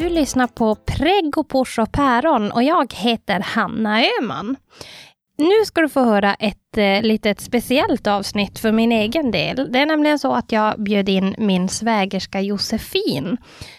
[0.00, 4.56] Du lyssnar på Pregg och Pors och Päron och jag heter Hanna Öhman.
[5.38, 9.72] Nu ska du få höra ett eh, litet speciellt avsnitt för min egen del.
[9.72, 13.36] Det är nämligen så att jag bjöd in min svägerska Josefin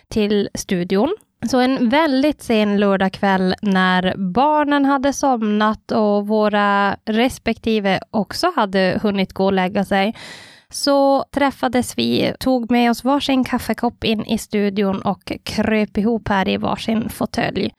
[0.07, 1.16] till studion.
[1.50, 9.34] Så en väldigt sen lördagkväll när barnen hade somnat och våra respektive också hade hunnit
[9.34, 10.16] gå och lägga sig
[10.71, 16.47] så träffades vi, tog med oss varsin kaffekopp in i studion och kröp ihop här
[16.47, 17.71] i varsin fåtölj.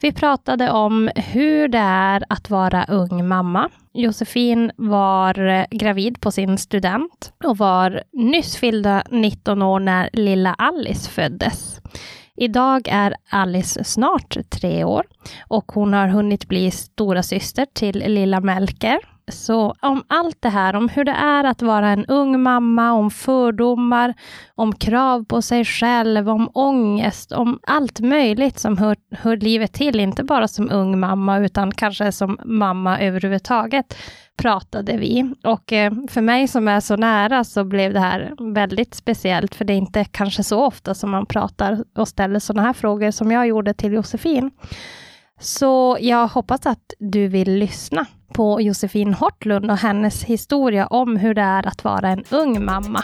[0.00, 3.70] Vi pratade om hur det är att vara ung mamma.
[3.92, 11.10] Josefin var gravid på sin student och var nyss fyllda 19 år när lilla Alice
[11.10, 11.80] föddes.
[12.36, 15.06] Idag är Alice snart tre år
[15.48, 18.98] och hon har hunnit bli stora syster till lilla Melker
[19.32, 23.10] så om allt det här, om hur det är att vara en ung mamma, om
[23.10, 24.14] fördomar,
[24.54, 30.00] om krav på sig själv, om ångest, om allt möjligt som hör, hör livet till,
[30.00, 33.96] inte bara som ung mamma, utan kanske som mamma överhuvudtaget,
[34.36, 35.34] pratade vi.
[35.44, 39.64] Och eh, för mig som är så nära så blev det här väldigt speciellt, för
[39.64, 43.30] det är inte kanske så ofta som man pratar och ställer sådana här frågor som
[43.30, 44.50] jag gjorde till Josefin.
[45.40, 51.34] Så jag hoppas att du vill lyssna på Josefin Hortlund och hennes historia om hur
[51.34, 53.02] det är att vara en ung mamma.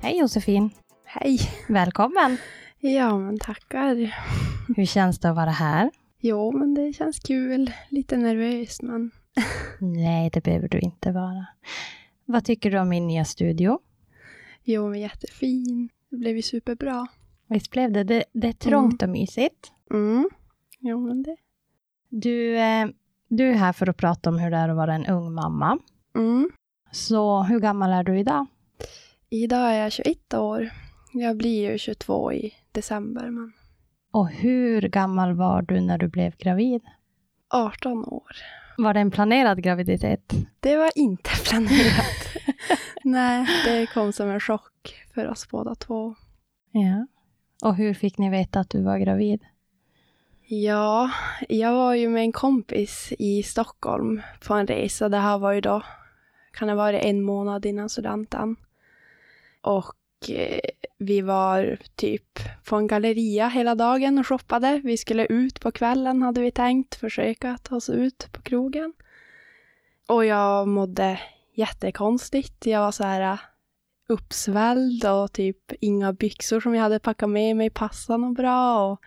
[0.00, 0.70] Hej Josefin!
[1.04, 1.38] Hej!
[1.68, 2.36] Välkommen!
[2.80, 4.14] Ja, men tackar.
[4.76, 5.90] Hur känns det att vara här?
[6.20, 7.72] Jo, men det känns kul.
[7.88, 9.10] Lite nervös, men...
[9.80, 11.46] Nej, det behöver du inte vara.
[12.24, 13.78] Vad tycker du om min nya studio?
[14.64, 15.88] Jo, men jättefin.
[16.10, 17.06] Det blev ju superbra.
[17.48, 18.04] Visst blev det?
[18.04, 19.72] Det, det är trångt och mysigt.
[19.90, 20.28] Mm.
[20.78, 21.36] Jo, men det...
[22.08, 22.88] Du, eh,
[23.28, 25.78] du är här för att prata om hur det är att vara en ung mamma.
[26.14, 26.50] Mm.
[26.92, 28.46] Så hur gammal är du idag?
[29.30, 30.70] Idag är jag 21 år.
[31.12, 33.52] Jag blir ju 22 i december, men...
[34.10, 36.82] Och hur gammal var du när du blev gravid?
[37.50, 38.32] 18 år.
[38.78, 40.32] Var det en planerad graviditet?
[40.60, 42.28] Det var inte planerat.
[43.04, 46.14] Nej, det kom som en chock för oss båda två.
[46.70, 47.06] Ja.
[47.68, 49.44] Och hur fick ni veta att du var gravid?
[50.50, 51.10] Ja,
[51.48, 55.08] jag var ju med en kompis i Stockholm på en resa.
[55.08, 55.82] Det här var ju då,
[56.52, 58.56] kan det vara en månad innan studenten.
[59.60, 59.84] Och
[60.28, 60.60] Eh,
[60.98, 64.80] vi var typ på en galleria hela dagen och shoppade.
[64.84, 68.92] Vi skulle ut på kvällen hade vi tänkt, försöka ta oss ut på krogen.
[70.08, 71.20] Och jag mådde
[71.54, 72.66] jättekonstigt.
[72.66, 73.38] Jag var så här eh,
[74.08, 78.86] uppsvälld och typ inga byxor som jag hade packat med mig passade något bra.
[78.92, 79.00] Och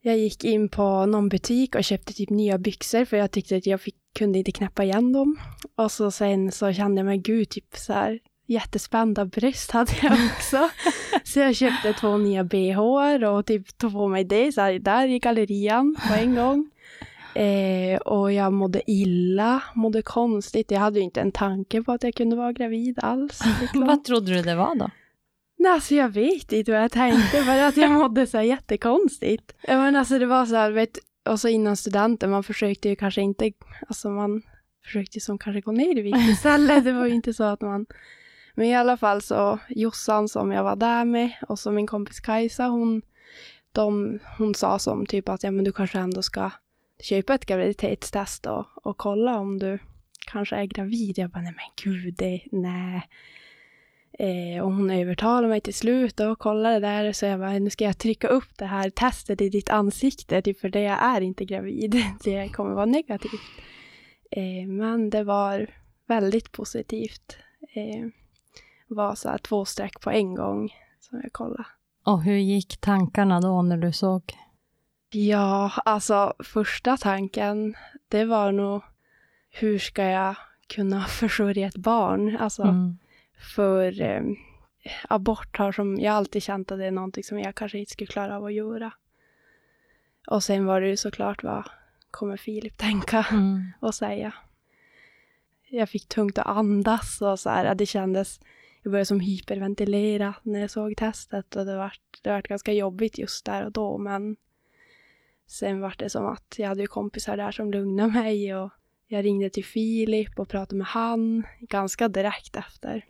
[0.00, 3.66] jag gick in på någon butik och köpte typ nya byxor för jag tyckte att
[3.66, 5.40] jag fick, kunde inte knäppa igen dem.
[5.74, 8.20] Och så sen så kände jag mig, gud, typ så här
[8.50, 10.70] jättespända bröst hade jag också.
[11.24, 12.78] så jag köpte två nya bh
[13.24, 16.70] och typ tog på mig det så här, där i gallerian på en gång.
[17.34, 20.70] Eh, och jag mådde illa, mådde konstigt.
[20.70, 23.40] Jag hade ju inte en tanke på att jag kunde vara gravid alls.
[23.60, 23.80] Liksom.
[23.86, 24.90] Vad trodde du det var då?
[25.58, 29.54] Nej, alltså jag vet inte vad jag tänkte, för att jag mådde så här jättekonstigt.
[29.68, 33.20] Men alltså det var så här, vet, och så innan studenten, man försökte ju kanske
[33.20, 33.52] inte,
[33.88, 34.42] alltså man
[34.84, 36.84] försökte som kanske gå ner i vikt istället.
[36.84, 37.86] Det var ju inte så att man
[38.54, 42.20] men i alla fall så Jossan som jag var där med och så min kompis
[42.20, 43.02] Kajsa, hon,
[43.72, 46.50] de, hon sa som typ att ja, men du kanske ändå ska
[47.02, 49.78] köpa ett graviditetstest och, och kolla om du
[50.26, 51.18] kanske är gravid.
[51.18, 53.08] Jag bara, nej men gud, det, nej.
[54.18, 57.84] Eh, och hon övertalade mig till slut och kollade där så jag bara, nu ska
[57.84, 61.44] jag trycka upp det här testet i ditt ansikte, typ för det jag är inte
[61.44, 61.96] gravid.
[62.24, 63.40] Det kommer vara negativt.
[64.30, 65.70] Eh, men det var
[66.06, 67.38] väldigt positivt.
[67.74, 68.06] Eh,
[68.94, 71.64] var så här två streck på en gång som jag kollade.
[72.04, 74.22] Och hur gick tankarna då när du såg?
[75.10, 77.76] Ja, alltså första tanken,
[78.08, 78.82] det var nog
[79.50, 82.36] hur ska jag kunna försörja ett barn?
[82.36, 82.98] Alltså, mm.
[83.54, 84.22] för eh,
[85.08, 88.06] abort har som, jag alltid känt att det är någonting som jag kanske inte skulle
[88.06, 88.92] klara av att göra.
[90.26, 91.68] Och sen var det ju såklart vad
[92.10, 93.72] kommer Filip tänka mm.
[93.80, 94.32] och säga.
[95.68, 98.40] Jag fick tungt att andas och så här, det kändes
[98.82, 101.92] jag började som hyperventilera när jag såg testet och det var,
[102.22, 104.36] det var ganska jobbigt just där och då men
[105.46, 108.70] sen var det som att jag hade ju kompisar där som lugnade mig och
[109.06, 113.04] jag ringde till Filip och pratade med han ganska direkt efter.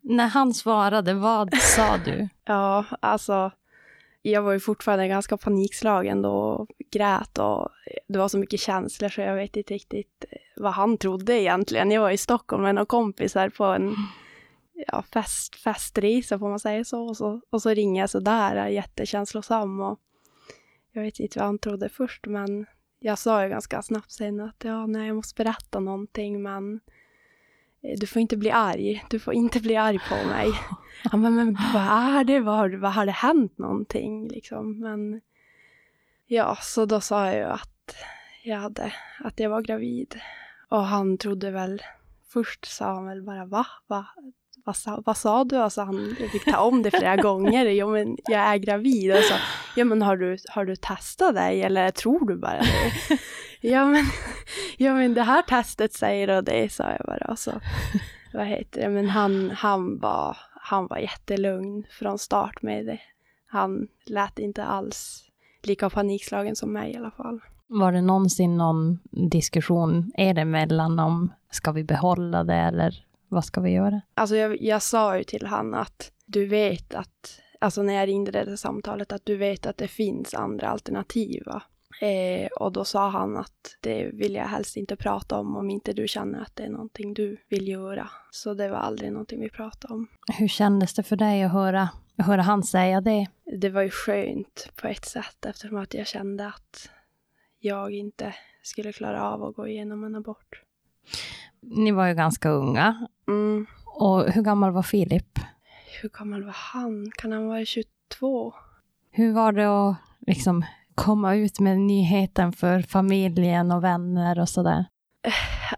[0.00, 2.28] När han svarade, vad sa du?
[2.44, 3.50] ja, alltså
[4.22, 7.68] jag var ju fortfarande ganska panikslagen då och grät och
[8.08, 10.24] det var så mycket känslor så jag vet inte riktigt
[10.56, 11.90] vad han trodde egentligen.
[11.90, 13.94] Jag var i Stockholm med några kompisar på en
[14.86, 17.08] ja, fest, festresa får man säga så.
[17.08, 17.40] Och, så.
[17.50, 20.00] och så ringer jag sådär jättekänslosam och
[20.92, 22.66] jag vet inte vad han trodde först men
[23.00, 26.80] jag sa ju ganska snabbt sen att ja, nej, jag måste berätta någonting men
[27.80, 29.04] du får inte bli arg.
[29.10, 30.48] Du får inte bli arg på mig.
[31.10, 32.40] Han bara, men vad är det?
[32.40, 34.28] Vad har, vad har det hänt någonting?
[34.28, 34.80] Liksom.
[34.80, 35.20] Men
[36.26, 37.96] ja, så då sa jag ju att
[38.44, 40.20] jag hade, att jag var gravid.
[40.68, 41.82] Och han trodde väl,
[42.28, 43.66] först sa han väl bara va?
[43.86, 44.06] va?
[44.64, 45.56] Vad sa, vad sa du?
[45.56, 47.64] Alltså han fick ta om det flera gånger.
[47.64, 49.12] Jo men jag är gravid.
[49.12, 49.34] Alltså,
[49.76, 53.18] ja men har du, har du testat dig eller tror du bara det?
[53.68, 54.04] ja, men,
[54.76, 57.36] ja men det här testet säger och det sa jag bara.
[57.36, 57.52] Så,
[58.34, 58.88] vad heter det?
[58.88, 63.00] Men han, han, var, han var jättelugn från start med det.
[63.46, 65.24] Han lät inte alls
[65.62, 67.40] lika panikslagen som mig i alla fall.
[67.66, 68.98] Var det någonsin någon
[69.30, 74.00] diskussion er emellan om ska vi behålla det eller vad ska vi göra?
[74.14, 78.44] Alltså jag, jag sa ju till han att du vet att, alltså när jag ringde
[78.44, 81.42] det samtalet, att du vet att det finns andra alternativ.
[82.00, 85.92] Eh, och då sa han att det vill jag helst inte prata om om inte
[85.92, 88.10] du känner att det är någonting du vill göra.
[88.30, 90.08] Så det var aldrig någonting vi pratade om.
[90.38, 93.26] Hur kändes det för dig att höra, att höra han säga det?
[93.60, 96.90] Det var ju skönt på ett sätt eftersom att jag kände att
[97.58, 100.62] jag inte skulle klara av att gå igenom en abort.
[101.62, 103.08] Ni var ju ganska unga.
[103.28, 103.66] Mm.
[103.86, 105.38] Och hur gammal var Filip?
[106.02, 107.10] Hur gammal var han?
[107.16, 108.54] Kan han vara 22?
[109.10, 109.96] Hur var det att
[110.26, 110.64] liksom
[110.94, 114.84] komma ut med nyheten för familjen och vänner och sådär?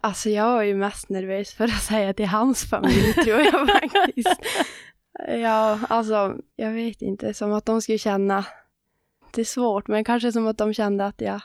[0.01, 4.39] Alltså jag var ju mest nervös för att säga till hans familj tror jag faktiskt.
[5.27, 8.45] Ja, alltså jag vet inte, som att de skulle känna,
[9.31, 11.41] det är svårt, men kanske som att de kände att jag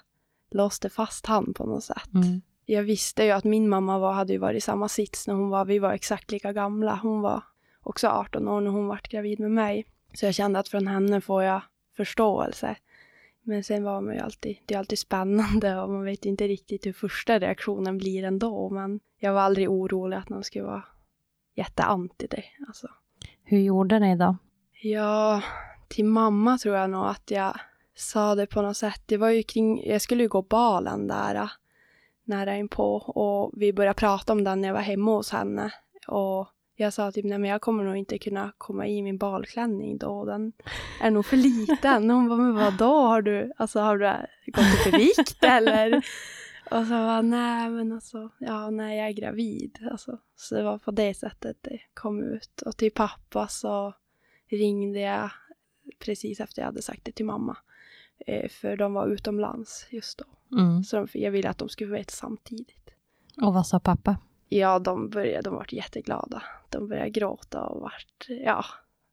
[0.50, 2.14] låste fast han på något sätt.
[2.14, 2.40] Mm.
[2.68, 5.48] Jag visste ju att min mamma var, hade ju varit i samma sits när hon
[5.48, 7.00] var, vi var exakt lika gamla.
[7.02, 7.42] Hon var
[7.82, 9.86] också 18 år när hon var gravid med mig.
[10.14, 11.60] Så jag kände att från henne får jag
[11.96, 12.76] förståelse.
[13.42, 16.86] Men sen var man ju alltid, det är alltid spännande och man vet inte riktigt
[16.86, 18.70] hur första reaktionen blir ändå.
[18.70, 20.84] Men jag var aldrig orolig att någon skulle vara
[21.54, 22.44] jätteanti det.
[22.68, 22.88] Alltså.
[23.44, 24.36] Hur gjorde ni då?
[24.82, 25.42] Ja,
[25.88, 27.60] till mamma tror jag nog att jag
[27.94, 29.02] sa det på något sätt.
[29.06, 31.50] Det var ju kring, jag skulle ju gå balen där
[32.26, 35.72] nära inpå och vi började prata om den när jag var hemma hos henne.
[36.08, 39.98] Och jag sa typ, nej men jag kommer nog inte kunna komma i min balklänning
[39.98, 40.52] då, den
[41.00, 42.10] är nog för liten.
[42.10, 44.12] Hon bara, men vadå, har du, alltså har du
[44.52, 46.04] gått upp i vikt eller?
[46.70, 49.78] Och så var nej men alltså, ja nej jag är gravid.
[49.90, 52.62] Alltså, så det var på det sättet det kom ut.
[52.62, 53.94] Och till pappa så
[54.48, 55.30] ringde jag
[55.98, 57.56] precis efter jag hade sagt det till mamma.
[58.18, 60.24] Eh, för de var utomlands just då.
[60.52, 60.82] Mm.
[60.82, 62.90] Så jag ville att de skulle veta samtidigt.
[63.42, 64.16] Och vad sa pappa?
[64.48, 66.42] Ja, de började, de var jätteglada.
[66.70, 68.64] De började gråta och vart, ja,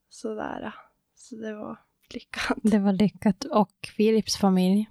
[0.09, 0.75] sådär.
[1.15, 1.77] Så det var
[2.13, 2.57] lyckat.
[2.63, 3.43] Det var lyckat.
[3.43, 4.89] Och Philips familj?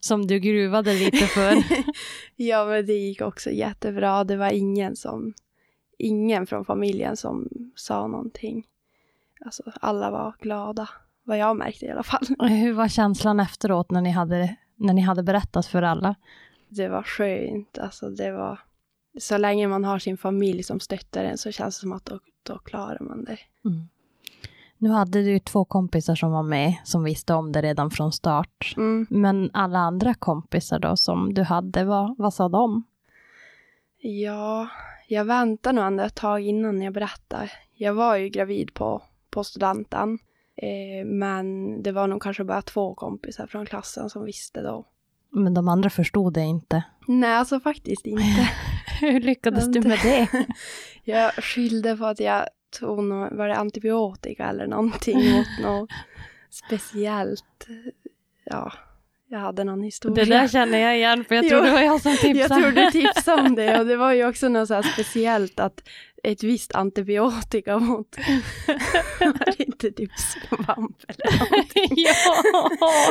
[0.00, 1.54] Som du gruvade lite för.
[2.36, 4.24] ja, men det gick också jättebra.
[4.24, 5.34] Det var ingen som,
[5.98, 8.66] ingen från familjen som sa någonting.
[9.44, 10.88] Alltså, alla var glada.
[11.22, 12.26] Vad jag märkte i alla fall.
[12.48, 16.14] Hur var känslan efteråt när ni hade, när ni hade berättat för alla?
[16.68, 17.78] Det var skönt.
[17.78, 18.60] Alltså, det var
[19.18, 22.20] så länge man har sin familj som stöttar en så känns det som att då,
[22.42, 23.38] då klarar man det.
[23.64, 23.88] Mm.
[24.78, 28.74] Nu hade du två kompisar som var med, som visste om det redan från start.
[28.76, 29.06] Mm.
[29.10, 32.82] Men alla andra kompisar då som du hade, vad, vad sa de?
[33.98, 34.68] Ja,
[35.08, 37.50] jag väntade nog ändå ett tag innan jag berättade.
[37.74, 40.18] Jag var ju gravid på, på studenten.
[40.62, 44.86] Eh, men det var nog kanske bara två kompisar från klassen som visste då.
[45.30, 46.82] Men de andra förstod det inte?
[47.08, 48.48] Nej, alltså faktiskt inte.
[49.00, 50.28] Hur lyckades du med det?
[51.04, 52.48] jag skyllde på att jag
[52.80, 55.90] tog något, var det antibiotika eller någonting mot något
[56.50, 57.66] speciellt.
[58.44, 58.72] Ja,
[59.28, 60.24] jag hade någon historia.
[60.24, 62.38] Det där känner jag igen, för jag tror jo, det var jag som tipsade.
[62.38, 65.82] Jag tror du tipsade om det och det var ju också något så speciellt att
[66.22, 68.16] ett visst antibiotika mot,
[69.20, 71.90] var det inte typ svamp eller någonting?
[71.96, 72.42] ja!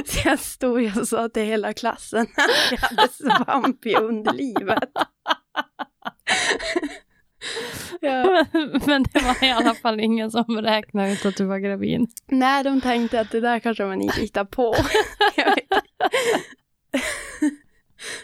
[0.05, 4.89] Så jag stod och sa till hela klassen att jag hade svamp i underlivet.
[8.01, 8.45] ja.
[8.85, 12.07] Men det var i alla fall ingen som räknade ut att du var gravid.
[12.27, 14.75] Nej, de tänkte att det där kanske man inte hittar på.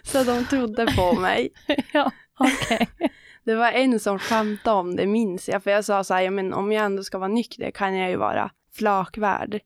[0.04, 1.50] Så de trodde på mig.
[1.94, 2.88] ja, okej.
[2.96, 3.10] Okay.
[3.46, 5.64] Det var en som skämtade om det, minns jag.
[5.64, 8.10] För jag sa så här, ja, men om jag ändå ska vara nykter kan jag
[8.10, 9.60] ju vara flakvärld.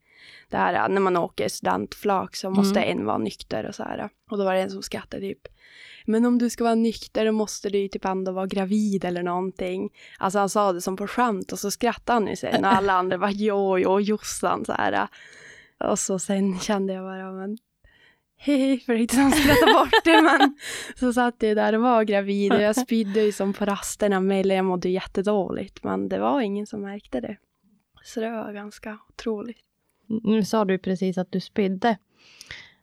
[0.50, 3.00] Det här när man åker studentflak så måste Mm.
[3.00, 4.10] en vara nykter och så här.
[4.32, 5.48] Och då var det en som skrattade typ.
[6.06, 9.24] Men om du ska vara nykter då måste du ju typ ändå vara gravid eller
[9.24, 9.90] någonting.
[10.18, 12.94] Alltså han sa det som på skämt och så skrattade han ju sig när alla
[12.94, 15.08] andra var jo, jo, Jossan så här.
[15.80, 17.58] Och så sen kände jag bara, men
[18.40, 20.58] hej, för att han skratta bort det, men
[20.96, 24.40] så satt jag där och var gravid och jag spydde ju som på rasterna med,
[24.40, 27.38] eller jag mådde jättedåligt, men det var ingen som märkte det.
[28.04, 29.58] Så det var ganska otroligt.
[30.24, 31.98] Nu sa du precis att du spydde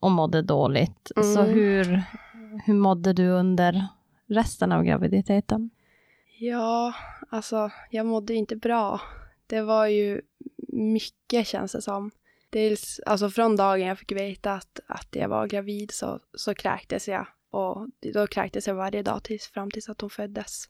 [0.01, 1.13] och mådde dåligt.
[1.17, 1.55] Så Mm.
[1.55, 2.03] hur,
[2.67, 3.87] hur mådde du under
[4.27, 5.71] resten av graviditeten?
[6.39, 6.95] Ja,
[7.31, 9.01] alltså jag mådde inte bra.
[9.47, 10.21] Det var ju
[10.69, 12.11] mycket känns det som.
[12.51, 17.09] Dels, alltså från dagen jag fick veta att, att jag var gravid så, så kräktes
[17.09, 17.27] jag.
[17.51, 20.65] Och då kräktes jag varje dag tills, fram tills att hon föddes.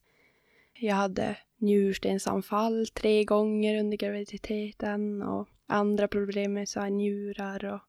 [0.75, 7.81] Jag hade njurstensanfall tre gånger under graviditeten och andra problem med så här njurar och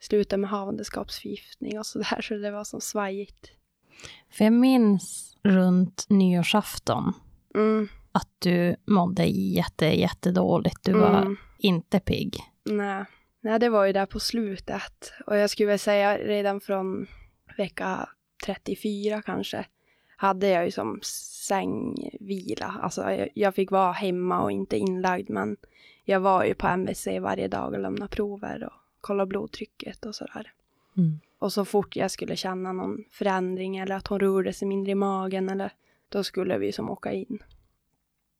[0.00, 3.50] slutade med havandeskapsförgiftning och sådär så det var som svajigt.
[4.30, 7.14] För jag minns runt nyårsafton
[7.54, 10.84] Mm, att du mådde jätte, jättedåligt.
[10.84, 11.36] Du var mm.
[11.58, 12.36] inte pigg.
[12.68, 13.04] Nej.
[13.40, 15.12] Nej, det var ju där på slutet.
[15.26, 17.06] Och jag skulle väl säga redan från
[17.56, 18.08] vecka
[18.44, 19.66] 34 kanske
[20.16, 22.80] hade jag ju som sängvila.
[22.82, 25.56] Alltså jag, jag fick vara hemma och inte inlagd men
[26.04, 30.52] jag var ju på MVC varje dag och lämnade prover och kollade blodtrycket och sådär.
[30.96, 31.20] Mm.
[31.38, 34.94] Och så fort jag skulle känna någon förändring eller att hon rörde sig mindre i
[34.94, 35.72] magen eller
[36.08, 37.38] då skulle vi som åka in.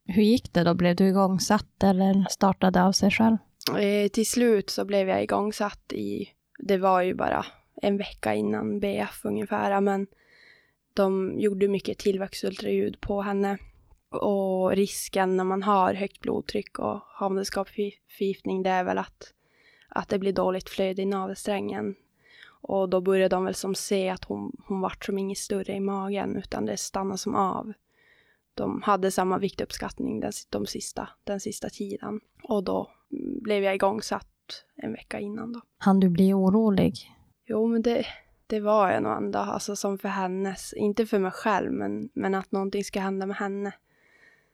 [0.04, 0.74] Hur gick det då?
[0.74, 3.36] Blev du igångsatt eller startade av sig själv?
[3.76, 7.46] Eh, till slut så blev jag igångsatt i, det var ju bara
[7.82, 10.06] en vecka innan BF ungefär, men
[10.94, 13.58] de gjorde mycket tillväxtultraljud på henne.
[14.10, 19.34] Och risken när man har högt blodtryck och havandeskapsförgiftning det är väl att,
[19.88, 21.94] att det blir dåligt flöde i navelsträngen.
[22.60, 25.80] Och då började de väl som se att hon, hon vart som inget större i
[25.80, 27.72] magen utan det stannade som av.
[28.54, 32.20] De hade samma viktuppskattning den, de sista, den sista tiden.
[32.42, 32.90] Och då
[33.42, 35.60] blev jag igångsatt en vecka innan då.
[35.78, 36.94] Han du bli orolig?
[37.46, 38.06] Jo, men det,
[38.46, 42.34] det var jag nog ändå, alltså som för hennes, inte för mig själv, men, men
[42.34, 43.72] att någonting ska hända med henne.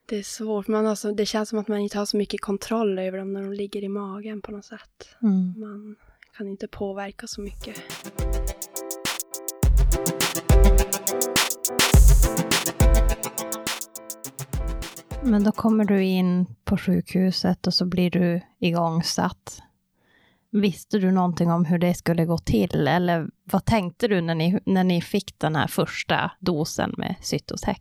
[0.07, 2.99] Det är svårt, men alltså, det känns som att man inte har så mycket kontroll
[2.99, 5.09] över dem när de ligger i magen på något sätt.
[5.23, 5.61] Mm.
[5.61, 5.97] Man
[6.37, 7.83] kan inte påverka så mycket.
[15.27, 19.63] Men då kommer du in på sjukhuset och så blir du igångsatt.
[20.51, 22.89] Visste du någonting om hur det skulle gå till?
[22.89, 27.79] Eller vad tänkte du när ni, när ni fick den här första dosen med Cytotec?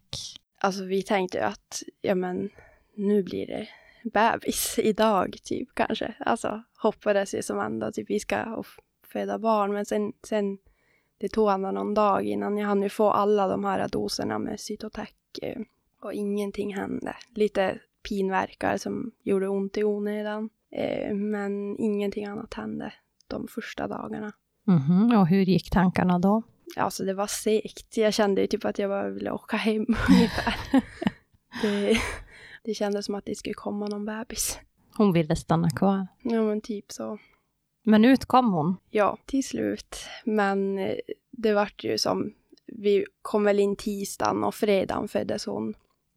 [0.60, 2.50] Alltså vi tänkte ju att, ja men,
[2.96, 3.68] nu blir det
[4.10, 6.14] bebis idag typ kanske.
[6.20, 8.64] Alltså hoppades ju som ändå typ vi ska
[9.08, 10.58] föda barn, men sen, sen
[11.18, 14.60] det tog ändå någon dag innan jag hann ju få alla de här doserna med
[14.60, 15.10] Cytotec
[15.42, 15.62] eh,
[16.06, 17.16] och ingenting hände.
[17.36, 17.80] Lite
[18.10, 22.94] pinverkar som gjorde ont i onödan, eh, men ingenting annat hände
[23.28, 24.32] de första dagarna.
[24.68, 26.44] Mhm, Och hur gick tankarna då?
[26.78, 27.98] Alltså det var segt.
[27.98, 30.56] Jag kände ju typ att jag bara ville åka hem ungefär.
[31.62, 31.98] det,
[32.64, 34.60] det kändes som att det skulle komma någon bebis.
[34.98, 36.08] Hon ville stanna kvar.
[36.22, 37.18] Ja men typ så.
[37.86, 38.76] Men ut kom hon.
[38.90, 39.96] Ja, till slut.
[40.26, 40.96] Men eh,
[41.32, 42.34] det vart ju som,
[42.68, 45.74] vi kom väl in tisdagen och fredagen föddes hon.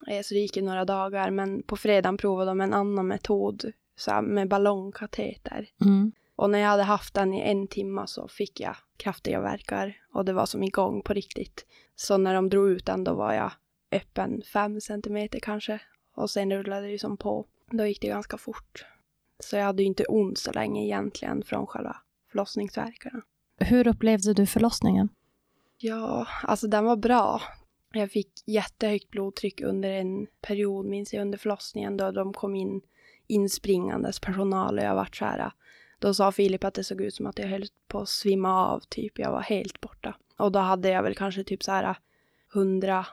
[0.08, 3.72] Eh, Så det gick ju några dagar, men på fredagen provade de en annan metod,
[3.96, 5.68] så med ballongkateter.
[5.84, 6.12] Mm.
[6.36, 10.24] Och när jag hade haft den i en timme så fick jag kraftiga verkar och
[10.24, 11.66] det var som igång på riktigt.
[11.94, 13.52] Så när de drog ut den då var jag
[13.92, 15.80] öppen fem centimeter kanske.
[16.16, 17.46] Och sen rullade det ju som på.
[17.70, 18.86] Då gick det ganska fort.
[19.40, 21.96] Så jag hade ju inte ont så länge egentligen från själva
[22.30, 23.22] förlossningsverkarna.
[23.58, 25.08] Hur upplevde du förlossningen?
[25.78, 27.42] Ja, alltså den var bra.
[27.96, 32.80] Jag fick jättehögt blodtryck under en period, minns jag, under förlossningen då de kom in
[33.26, 35.50] inspringandes personal och jag vart så här.
[35.98, 38.80] Då sa Filip att det såg ut som att jag höll på att svimma av,
[38.80, 39.18] typ.
[39.18, 40.16] Jag var helt borta.
[40.36, 41.96] Och då hade jag väl kanske typ så här
[42.54, 43.04] 180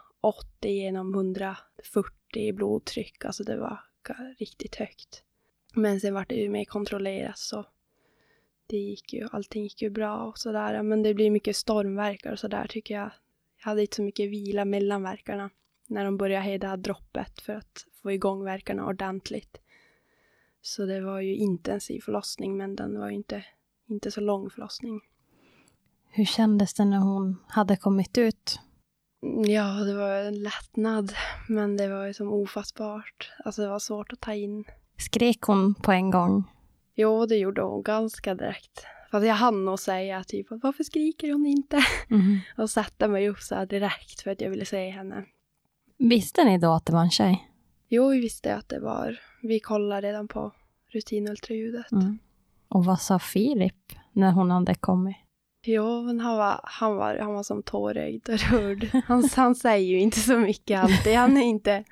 [0.61, 3.25] genom 140 i blodtryck.
[3.25, 3.79] Alltså det var
[4.39, 5.23] riktigt högt.
[5.73, 7.65] Men sen vart det ju mer kontrollerat så
[8.67, 10.83] det gick ju, allting gick ju bra och sådär.
[10.83, 13.11] Men det blir mycket stormverkar och sådär tycker jag.
[13.63, 15.49] Jag hade inte så mycket vila mellan verkarna.
[15.87, 19.57] När de började hejda droppet för att få igång verkarna ordentligt.
[20.61, 23.45] Så det var ju intensiv förlossning men den var ju inte,
[23.89, 25.01] inte så lång förlossning.
[26.09, 28.59] Hur kändes det när hon hade kommit ut?
[29.45, 31.13] Ja, det var en lättnad.
[31.49, 33.31] Men det var ju som ofattbart.
[33.45, 34.65] Alltså det var svårt att ta in.
[34.97, 36.43] Skrek hon på en gång?
[36.95, 38.85] Jo, det gjorde hon ganska direkt.
[39.13, 41.79] Fast jag hann nog säga typ varför skriker hon inte?
[42.09, 42.39] Mm.
[42.57, 45.25] Och sätta mig upp så direkt för att jag ville se henne.
[45.97, 47.49] Visste ni då att det var en tjej?
[47.87, 49.19] Jo, vi visste att det var.
[49.41, 50.51] Vi kollade redan på
[50.93, 51.91] rutinultraljudet.
[51.91, 52.19] Mm.
[52.67, 55.17] Och vad sa Filip när hon hade kommit?
[55.65, 58.89] Jo, men han var, han var, han var som tårögd och rörd.
[59.05, 61.15] Han, han säger ju inte så mycket alltid.
[61.15, 61.83] Han är inte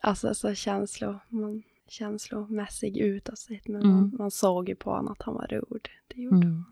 [0.00, 3.68] alltså, så känslo, man, känslomässig utåt sett.
[3.68, 3.94] Men Mm.
[3.96, 5.90] man, man såg ju på honom att han var rörd.
[6.08, 6.46] Det gjorde.
[6.46, 6.64] Mm.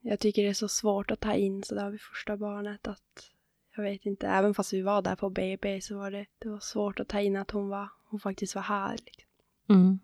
[0.00, 3.30] Jag tycker det är så svårt att ta in sådär vid första barnet att
[3.76, 6.58] jag vet inte, även fast vi var där på BB så var det, det var
[6.60, 8.92] svårt att ta in att hon var, hon faktiskt var här.
[8.92, 9.24] Liksom.
[9.68, 9.98] Mm.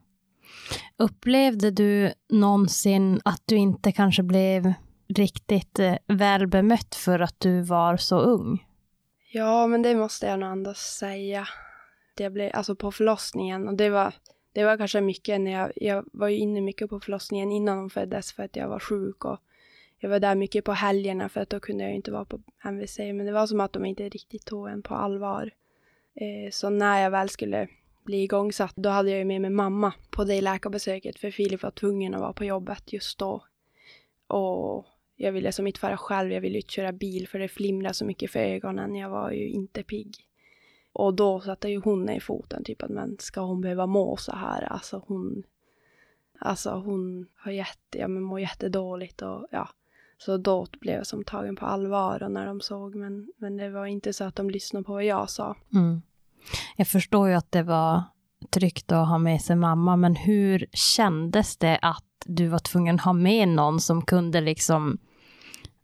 [0.97, 4.73] Upplevde du någonsin att du inte kanske blev
[5.09, 8.67] riktigt eh, väl bemött för att du var så ung?
[9.33, 11.49] Ja, men det måste jag nog ändå säga.
[12.17, 14.15] Det blev, alltså på förlossningen, och det var,
[14.59, 17.91] det var kanske mycket när jag, jag var ju inne mycket på förlossningen innan hon
[17.91, 19.39] föddes för att jag var sjuk och
[19.99, 22.99] jag var där mycket på helgerna för att då kunde jag inte vara på MVC,
[22.99, 25.51] men det var som att de inte riktigt tog en på allvar.
[26.15, 27.69] Eh, så när jag väl skulle
[28.05, 31.71] bli igångsatt, då hade jag ju med mig mamma på det läkarbesöket för Filip var
[31.71, 33.45] tvungen att vara på jobbet just då.
[34.27, 34.87] Och
[35.17, 38.05] jag ville som inte fara själv, jag ville inte köra bil för det flimrade så
[38.05, 38.95] mycket för ögonen.
[38.95, 40.28] Jag var ju inte pigg.
[40.99, 44.17] Och då satte ju hon ner i foten, typ att men ska hon behöva må
[44.17, 44.63] så här?
[44.73, 45.43] Alltså hon,
[46.39, 49.69] alltså hon har jätte, ja men mår jättedåligt och ja.
[50.19, 53.71] Så då blev jag som tagen på allvar och när de såg, men, men det
[53.71, 55.57] var inte så att de lyssnade på vad jag sa.
[55.75, 56.03] Mm.
[56.77, 58.03] Jag förstår ju att det var
[58.51, 63.05] tryggt att ha med sig mamma, men hur kändes det att du var tvungen att
[63.05, 64.99] ha med någon som kunde liksom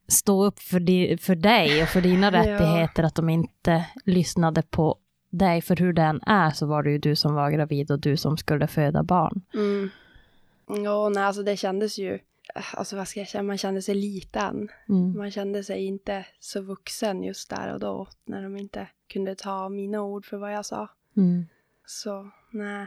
[0.09, 2.38] stå upp för, di, för dig och för dina Ja.
[2.38, 4.99] rättigheter, att de inte lyssnade på
[5.38, 8.16] dig, för hur den är så var det ju du som var gravid och du
[8.16, 9.42] som skulle föda barn.
[9.54, 9.90] Mm.
[10.84, 12.18] Ja, nej, alltså det kändes ju,
[12.72, 14.68] alltså vad ska jag säga, man kände sig liten.
[14.88, 15.16] Mm.
[15.16, 19.68] Man kände sig inte så vuxen just där och då när de inte kunde ta
[19.68, 20.88] mina ord för vad jag sa.
[21.16, 21.46] Mm.
[21.87, 22.87] Så nej.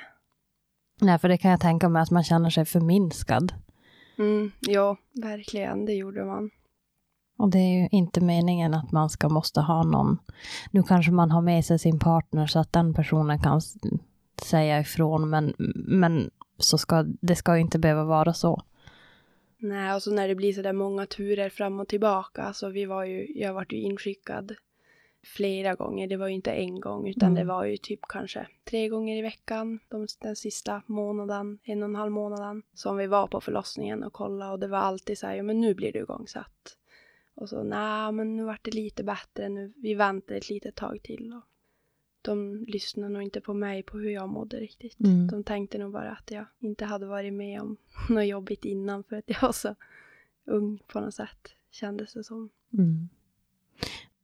[1.01, 3.53] Nej, för det kan jag tänka mig att man känner sig förminskad.
[4.17, 6.49] Mm, ja, verkligen, det gjorde man.
[7.37, 10.17] Och det är ju inte meningen att man ska måste ha någon.
[10.71, 13.61] Nu kanske man har med sig sin partner så att den personen kan
[14.43, 15.53] säga ifrån, men,
[15.87, 18.63] men så ska, det ska ju inte behöva vara så.
[19.57, 22.85] Nej, och så när det blir så där många turer fram och tillbaka, så vi
[22.85, 24.55] var ju, jag vart ju inskickad
[25.23, 26.07] flera gånger.
[26.07, 27.35] Det var ju inte en gång, utan Mm.
[27.35, 31.89] det var ju typ kanske tre gånger i veckan de, den sista månaden, en och
[31.89, 35.27] en halv månaden, som vi var på förlossningen och kollade och det var alltid så
[35.27, 36.77] här, ja men nu blir du igångsatt.
[37.37, 40.99] Och så, nej men nu vart det lite bättre, nu, vi väntar ett litet tag
[41.03, 41.33] till.
[41.33, 41.41] Och
[42.21, 44.99] de lyssnade nog inte på mig på hur jag mådde riktigt.
[44.99, 45.27] Mm.
[45.27, 47.77] De tänkte nog bara att jag inte hade varit med om
[48.09, 49.75] något jobbigt innan för att jag var så
[50.45, 52.49] ung på något sätt, kändes det som.
[52.73, 53.09] Mm.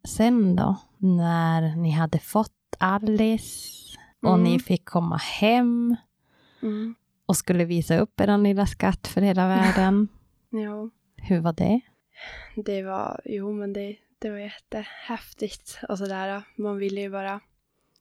[0.08, 4.44] Sen då, när ni hade fått Alice och Mm.
[4.44, 5.96] ni fick komma hem
[6.62, 6.96] Mm.
[7.26, 10.08] och skulle visa upp er lilla skatt för hela världen.
[10.50, 11.82] Ja, Hur var det?
[12.56, 16.42] Det var, jo men det, det var jättehäftigt och sådär.
[16.56, 17.40] Man ville ju bara,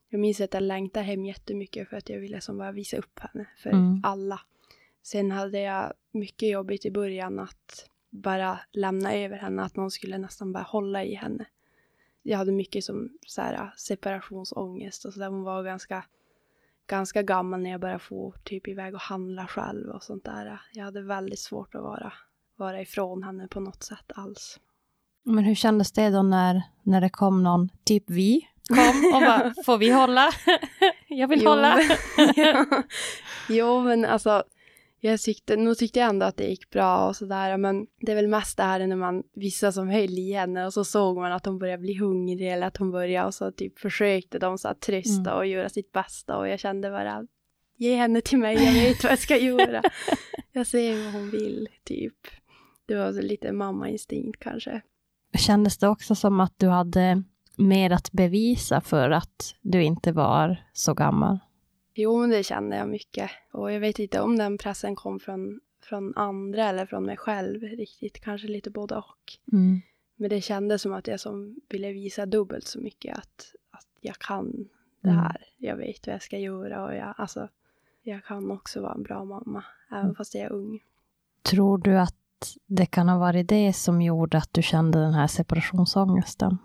[0.08, 3.18] jag minns att jag längtade hem jättemycket för att jag ville som bara visa upp
[3.20, 4.00] henne för Mm.
[4.04, 4.40] alla.
[5.02, 10.18] Sen hade jag mycket jobbigt i början att bara lämna över henne, att någon skulle
[10.18, 11.44] nästan bara hålla i henne.
[12.22, 15.28] Jag hade mycket som så här, separationsångest och sådär.
[15.28, 16.04] Hon var ganska,
[16.86, 20.60] ganska gammal när jag började få typ iväg och handla själv och sånt där.
[20.72, 22.12] Jag hade väldigt svårt att vara,
[22.62, 24.60] vara ifrån henne på något sätt alls.
[25.24, 29.54] Men hur kändes det då när, när det kom någon, typ vi, kom och bara,
[29.64, 30.30] får vi hålla?
[31.08, 31.76] Jag vill Jo, hålla.
[31.76, 32.82] men-
[33.48, 34.44] jo, men alltså,
[35.00, 38.16] jag tyckte, nog tyckte jag ändå att det gick bra och sådär, men det är
[38.16, 41.32] väl mest det här när man, vissa som höll i henne och så såg man
[41.32, 44.68] att hon började bli hungrig eller att hon började och så typ försökte de så
[44.68, 45.36] att trösta Mm.
[45.36, 47.26] och göra sitt bästa och jag kände bara,
[47.76, 49.82] ge henne till mig, jag vet vad jag ska göra.
[50.52, 52.16] jag ser vad hon vill, typ.
[52.92, 54.80] Det var lite mammainstinkt kanske.
[55.38, 57.22] Kändes det också som att du hade
[57.56, 61.38] mer att bevisa för att du inte var så gammal?
[61.94, 63.30] Jo, men det kände jag mycket.
[63.52, 67.62] Och jag vet inte om den pressen kom från, från andra eller från mig själv
[67.62, 68.20] riktigt.
[68.20, 69.32] Kanske lite både och.
[69.52, 69.80] Mm.
[70.16, 74.18] Men det kändes som att jag som ville visa dubbelt så mycket att, att jag
[74.18, 74.68] kan
[75.00, 75.20] det Mm.
[75.20, 75.44] här.
[75.58, 77.48] Jag vet vad jag ska göra och jag, alltså,
[78.02, 79.64] jag kan också vara en bra mamma.
[79.90, 80.14] Även Mm.
[80.14, 80.80] fast jag är ung.
[81.42, 82.14] Tror du att
[82.66, 86.58] det kan ha varit det som gjorde att du kände den här separationsångesten?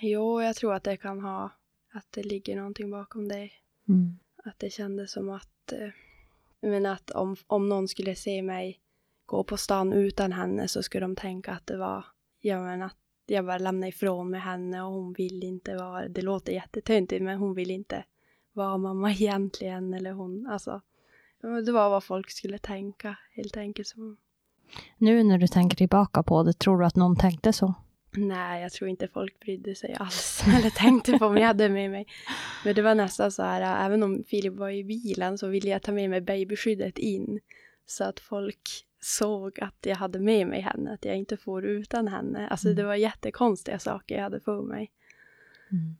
[0.00, 1.50] Jo, jag tror att det kan ha,
[1.92, 3.50] att det ligger någonting bakom det.
[3.88, 4.18] Mm.
[4.44, 5.88] Att det kändes som att eh,
[6.60, 8.80] Men att om, om någon skulle se mig
[9.26, 12.04] gå på stan utan henne så skulle de tänka att det var,
[12.40, 12.96] ja men att
[13.26, 17.38] jag bara lämnade ifrån mig henne och hon vill inte vara, det låter jättetöntigt men
[17.38, 18.04] hon vill inte
[18.52, 20.80] vara mamma egentligen eller hon, alltså.
[21.64, 23.88] Det var vad folk skulle tänka helt enkelt.
[23.88, 24.16] Så.
[24.98, 27.74] Nu när du tänker tillbaka på det, tror du att någon tänkte så?
[28.12, 31.90] Nej, jag tror inte folk brydde sig alls eller tänkte på om jag hade med
[31.90, 32.06] mig.
[32.64, 35.82] Men det var nästan så här, även om Filip var i bilen så ville jag
[35.82, 37.40] ta med mig babyskyddet in.
[37.86, 42.08] Så att folk såg att jag hade med mig henne, att jag inte får utan
[42.08, 42.48] henne.
[42.48, 42.76] Alltså mm.
[42.76, 44.90] det var jättekonstiga saker jag hade på mig.
[45.72, 45.96] Mm.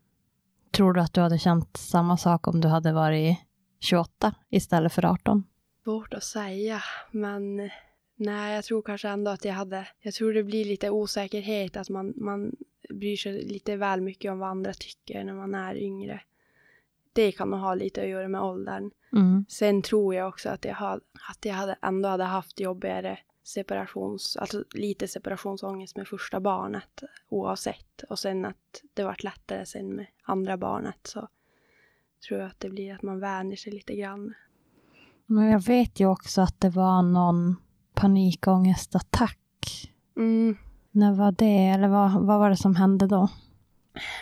[0.70, 3.38] Tror du att du hade känt samma sak om du hade varit
[3.80, 5.44] 28 istället för 18?
[5.84, 7.70] Svårt att säga, men
[8.20, 9.88] nej, jag tror kanske ändå att jag hade...
[10.00, 12.56] Jag tror det blir lite osäkerhet, att man, man
[12.88, 16.20] bryr sig lite väl mycket om vad andra tycker när man är yngre.
[17.12, 18.90] Det kan nog ha lite att göra med åldern.
[19.12, 19.44] Mm.
[19.48, 24.36] Sen tror jag också att jag, had, att jag hade, ändå hade haft jobbigare separations,
[24.36, 28.02] alltså lite separationsångest med första barnet oavsett.
[28.08, 31.28] Och sen att det vart lättare sen med andra barnet så
[32.28, 34.34] tror jag att det blir att man vänjer sig lite grann.
[35.26, 37.56] Men jag vet ju också att det var någon
[38.00, 39.38] panikångestattack.
[40.16, 40.56] Mm.
[40.90, 41.66] När var det?
[41.66, 43.28] Eller vad, vad var det som hände då?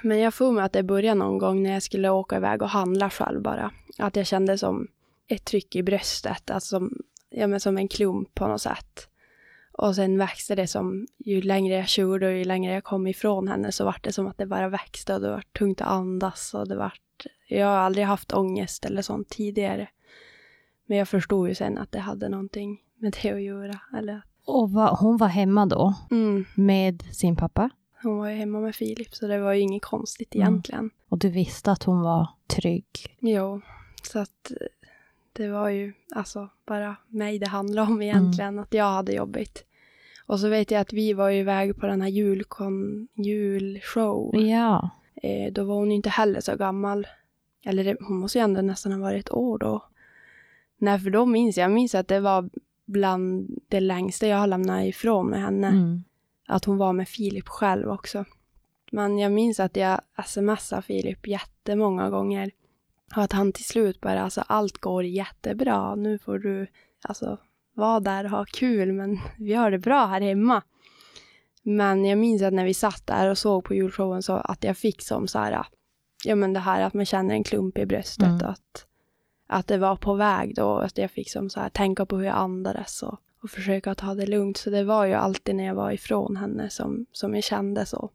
[0.02, 2.68] Men jag får mig att det började någon gång när jag skulle åka iväg och
[2.68, 3.70] handla själv bara.
[3.98, 4.88] Att jag kände som
[5.28, 6.92] ett tryck i bröstet, alltså som,
[7.30, 9.08] ja, men som en klump på något sätt.
[9.72, 13.48] Och sen växte det som, ju längre jag körde och ju längre jag kom ifrån
[13.48, 16.54] henne så var det som att det bara växte och det var tungt att andas
[16.54, 16.92] och det var
[17.48, 19.88] jag har aldrig haft ångest eller sånt tidigare.
[20.86, 23.80] Men jag förstod ju sen att det hade någonting med det att göra.
[23.98, 24.22] Eller...
[24.44, 26.44] Och var, hon var hemma då mm.
[26.54, 27.70] med sin pappa?
[28.02, 30.48] Hon var ju hemma med Filip, så det var ju inget konstigt mm.
[30.48, 30.80] egentligen.
[30.80, 30.90] Mm.
[31.08, 33.16] Och du visste att hon var trygg?
[33.20, 33.60] Jo,
[34.02, 34.52] så att
[35.32, 38.62] det var ju alltså bara mig det handlade om egentligen, mm.
[38.62, 39.64] att jag hade jobbigt.
[40.26, 44.36] Och så vet jag att vi var iväg på den här julkon, julshow.
[44.36, 44.90] Ja.
[45.22, 47.06] Eh, då var hon inte heller så gammal.
[47.64, 49.84] Eller det, hon måste ju ändå nästan ha varit ett år då.
[50.78, 52.50] Nej, för då minns jag, jag minns att det var
[52.88, 55.66] bland det längsta jag har lämnat ifrån med henne.
[55.66, 56.04] Mm.
[56.46, 58.24] Att hon var med Filip själv också.
[58.92, 62.50] Men jag minns att jag smsade Filip jättemånga gånger.
[63.16, 65.94] Och att han till slut bara, alltså allt går jättebra.
[65.94, 66.66] Nu får du,
[67.02, 67.38] alltså
[67.74, 70.62] vara där och ha kul, men vi har det bra här hemma.
[71.62, 74.76] Men jag minns att när vi satt där och såg på julshowen så att jag
[74.76, 75.66] fick som så här,
[76.24, 78.40] ja men det här att man känner en klump i bröstet mm.
[78.40, 78.86] och att,
[79.48, 80.78] att det var på väg då.
[80.78, 84.14] Att jag fick som så här tänka på hur jag andades och, och försöka ta
[84.14, 84.56] det lugnt.
[84.56, 88.10] Så det var ju alltid när jag var ifrån henne som, som jag kände så.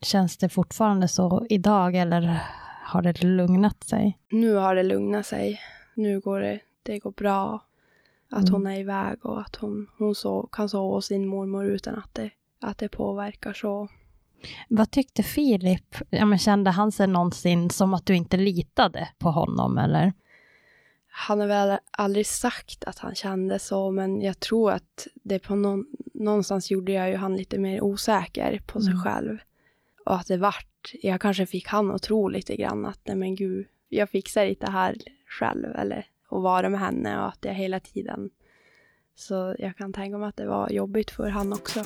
[0.00, 2.42] Känns det fortfarande så idag eller
[2.84, 4.18] har det lugnat sig?
[4.30, 5.60] Nu har det lugnat sig.
[5.94, 7.62] Nu går det, det går bra.
[8.30, 8.52] Att mm.
[8.52, 12.14] hon är iväg och att hon, hon så, kan sova hos sin mormor utan att
[12.14, 13.88] det, att det påverkar så.
[14.68, 15.96] Vad tyckte Filip?
[16.10, 20.12] Ja, men kände han sig någonsin som att du inte litade på honom eller?
[21.18, 25.54] Han har väl aldrig sagt att han kände så, men jag tror att det på
[25.54, 29.04] någon, någonstans gjorde jag ju han lite mer osäker på sig mm.
[29.04, 29.38] själv.
[30.04, 33.34] Och att det vart, jag kanske fick han att tro lite grann att nej men
[33.34, 37.54] gud, jag fixar inte det här själv eller att vara med henne och att jag
[37.54, 38.30] hela tiden.
[39.14, 41.84] Så jag kan tänka mig att det var jobbigt för han också.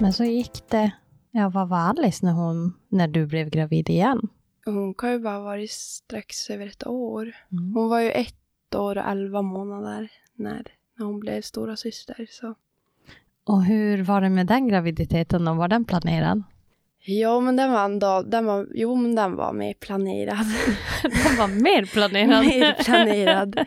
[0.00, 0.92] Men så gick det.
[1.30, 4.28] Ja, vad var Alice när, hon, när du blev gravid igen?
[4.64, 7.36] Hon kan ju bara ha varit strax över ett år.
[7.52, 7.74] Mm.
[7.74, 12.26] Hon var ju ett år och elva månader när, när hon blev stora syster.
[12.30, 12.54] Så.
[13.44, 16.42] Och hur var det med den graviditeten och var den planerad?
[17.00, 20.36] Ja, men den var ändå, den var, jo men den var mer planerad.
[21.02, 22.44] den var mer planerad?
[22.44, 23.66] mer planerad.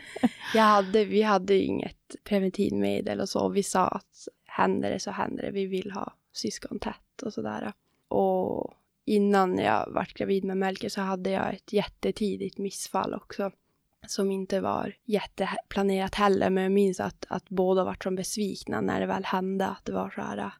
[0.54, 3.48] Jag hade, vi hade ju inget preventivmedel och så.
[3.48, 5.50] Vi sa att händer det så händer det.
[5.50, 7.72] Vi vill ha syskon tätt och sådär.
[8.08, 13.50] Och innan jag vart gravid med Melker så hade jag ett jättetidigt missfall också.
[14.06, 19.00] Som inte var jätteplanerat heller, men jag minns att, att båda vart som besvikna när
[19.00, 19.66] det väl hände.
[19.66, 20.52] Att det var så här,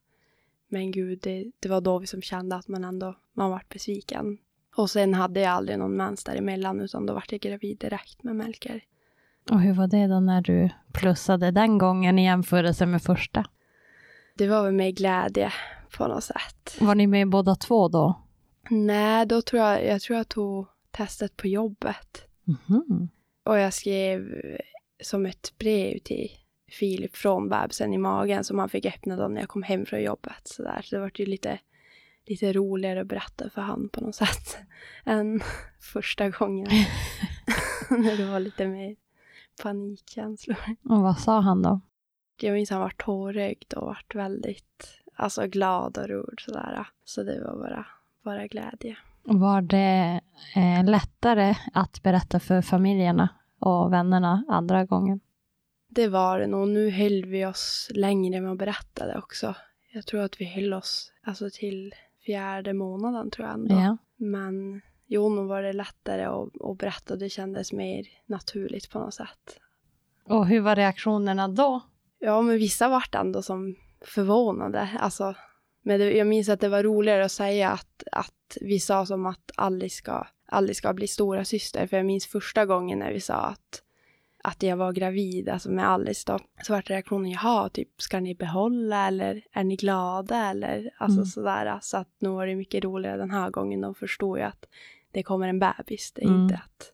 [0.68, 4.38] men gud, det, det var då vi som kände att man ändå, man vart besviken.
[4.76, 8.36] Och sen hade jag aldrig någon mens däremellan, utan då vart jag gravid direkt med
[8.36, 8.84] Melker.
[9.50, 13.44] Och hur var det då när du plussade den gången i jämförelse med första?
[14.34, 15.52] Det var väl med glädje
[15.96, 16.76] på något sätt.
[16.80, 18.22] Var ni med båda två då?
[18.70, 22.26] Nej, då tror jag, jag tror jag tog testet på jobbet.
[22.44, 23.08] Mm-hmm.
[23.44, 24.40] Och jag skrev
[25.02, 26.30] som ett brev till
[26.70, 30.02] Filip från bebisen i magen som han fick öppna då när jag kom hem från
[30.02, 30.40] jobbet.
[30.44, 30.82] Så, där.
[30.82, 31.58] så det var ju lite
[32.26, 34.56] lite roligare att berätta för han på något sätt
[35.04, 35.40] än
[35.80, 36.68] första gången.
[37.90, 38.96] När det var lite mer
[39.62, 40.56] panikkänslor.
[40.84, 41.80] Och vad sa han då?
[42.40, 46.86] Jag minns han var tårögd och vart väldigt alltså, glad och rörd sådär.
[47.04, 47.86] Så det var bara,
[48.22, 48.96] bara glädje.
[49.22, 50.20] Var det
[50.56, 55.20] eh, lättare att berätta för familjerna och vännerna andra gången?
[55.88, 56.68] Det var det nog.
[56.68, 59.54] Nu höll vi oss längre med att berätta det också.
[59.92, 61.94] Jag tror att vi höll oss alltså, till
[62.26, 63.74] fjärde månaden tror jag ändå.
[63.74, 63.96] Ja.
[64.16, 67.16] Men jo, nog var det lättare att, att berätta.
[67.16, 69.58] Det kändes mer naturligt på något sätt.
[70.24, 71.80] Och hur var reaktionerna då?
[72.24, 74.88] Ja, men vissa vart ändå som förvånade.
[74.98, 75.34] Alltså,
[75.82, 79.26] men det, jag minns att det var roligare att säga att, att vi sa som
[79.26, 81.86] att Alice ska, Alice ska bli stora syster.
[81.86, 83.82] För jag minns första gången när vi sa att,
[84.44, 86.38] att jag var gravid, alltså med Alice då.
[86.62, 91.26] Så vart reaktionen, jaha, typ ska ni behålla eller är ni glada eller alltså Mm.
[91.26, 91.78] sådär.
[91.82, 93.80] Så att nu var det mycket roligare den här gången.
[93.80, 94.64] De förstod ju att
[95.10, 96.12] det kommer en bebis.
[96.12, 96.42] Det är Mm.
[96.42, 96.92] inte att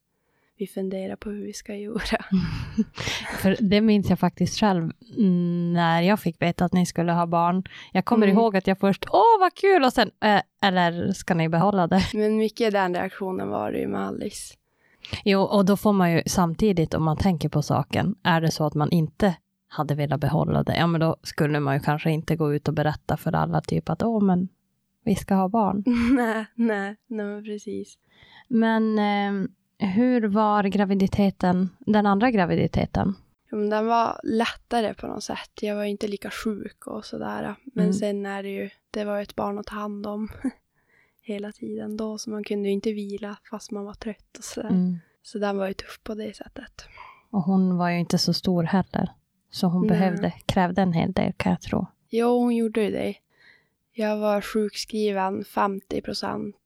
[0.58, 2.24] vi funderar på hur vi ska göra.
[3.40, 4.92] För det minns jag faktiskt själv
[5.74, 7.62] när jag fick veta att ni skulle ha barn.
[7.92, 8.38] Jag kommer Mm.
[8.38, 12.02] ihåg att jag först, åh vad kul, och sen, eh, eller ska ni behålla det?
[12.14, 14.54] Men mycket den reaktionen var det ju med Alice.
[15.24, 18.66] Jo, och då får man ju samtidigt, om man tänker på saken, är det så
[18.66, 19.34] att man inte
[19.68, 22.74] hade velat behålla det, ja men då skulle man ju kanske inte gå ut och
[22.74, 24.48] berätta för alla, typ att åh men
[25.04, 25.84] vi ska ha barn.
[26.16, 27.98] nej, nej, nej precis.
[28.48, 33.14] Men eh, hur var graviditeten, den andra graviditeten?
[33.50, 35.50] Den var lättare på något sätt.
[35.60, 37.54] Jag var inte lika sjuk och sådär.
[37.64, 37.92] Men Mm.
[37.94, 40.28] sen är det ju, det var ett barn att ta hand om
[41.22, 42.18] hela tiden då.
[42.18, 44.68] Så man kunde ju inte vila fast man var trött och sådär.
[44.68, 44.98] Mm.
[45.22, 46.86] Så den var ju tuff på det sättet.
[47.30, 49.12] Och hon var ju inte så stor heller.
[49.50, 49.90] Så hon Nej.
[49.90, 51.86] behövde, krävde en hel del kan jag tro.
[52.10, 53.14] Jo, hon gjorde ju det.
[53.92, 56.56] Jag var sjukskriven 50 procent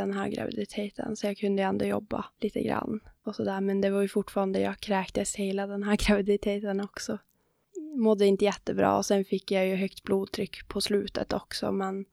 [0.00, 1.16] den här graviditeten.
[1.16, 3.60] Så jag kunde ju ändå jobba lite grann och sådär.
[3.60, 7.18] Men det var ju fortfarande, jag kräktes hela den här graviditeten också.
[7.96, 11.72] Mådde inte jättebra och sen fick jag ju högt blodtryck på slutet också.
[11.72, 12.04] Men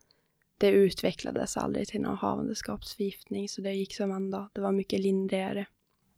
[0.57, 3.49] det utvecklades aldrig till någon havandeskapsförgiftning.
[3.49, 5.65] Så det gick som ändå, det var mycket lindrigare.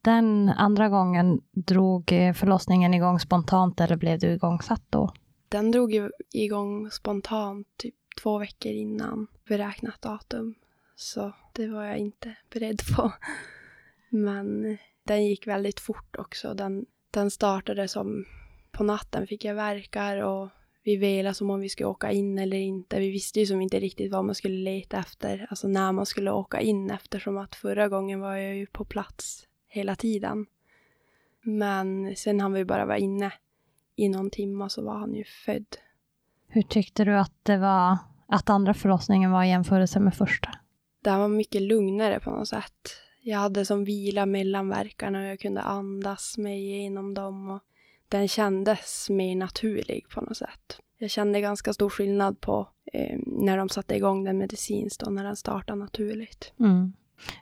[0.02, 5.12] Den andra gången drog eh, förlossningen igång spontant eller blev du igångsatt då?
[5.48, 10.54] Den drog igång spontant typ två veckor innan beräknat datum.
[10.96, 13.12] Så det var jag inte beredd på.
[14.08, 16.54] Men den gick väldigt fort också.
[16.54, 18.24] Den, den startade som
[18.72, 20.48] på natten fick jag verkar och
[20.84, 23.00] vi velade som om vi skulle åka in eller inte.
[23.00, 26.30] Vi visste ju som inte riktigt vad man skulle leta efter, alltså när man skulle
[26.30, 30.46] åka in eftersom att förra gången var jag ju på plats hela tiden.
[31.42, 33.32] Men sen hann vi bara vara inne
[33.96, 35.76] i någon timme så var han ju född.
[36.48, 40.50] Hur tyckte du att det var att andra förlossningen var i jämförelse med första?
[41.02, 42.90] Den var mycket lugnare på något sätt.
[43.22, 47.50] Jag hade som vila mellan verkarna och jag kunde andas mig igenom dem.
[47.50, 47.60] Och
[48.08, 50.78] den kändes mer naturlig på något sätt.
[50.98, 55.24] Jag kände ganska stor skillnad på eh, när de satte igång den medicinskt och när
[55.24, 56.52] den startade naturligt.
[56.60, 56.92] Mm.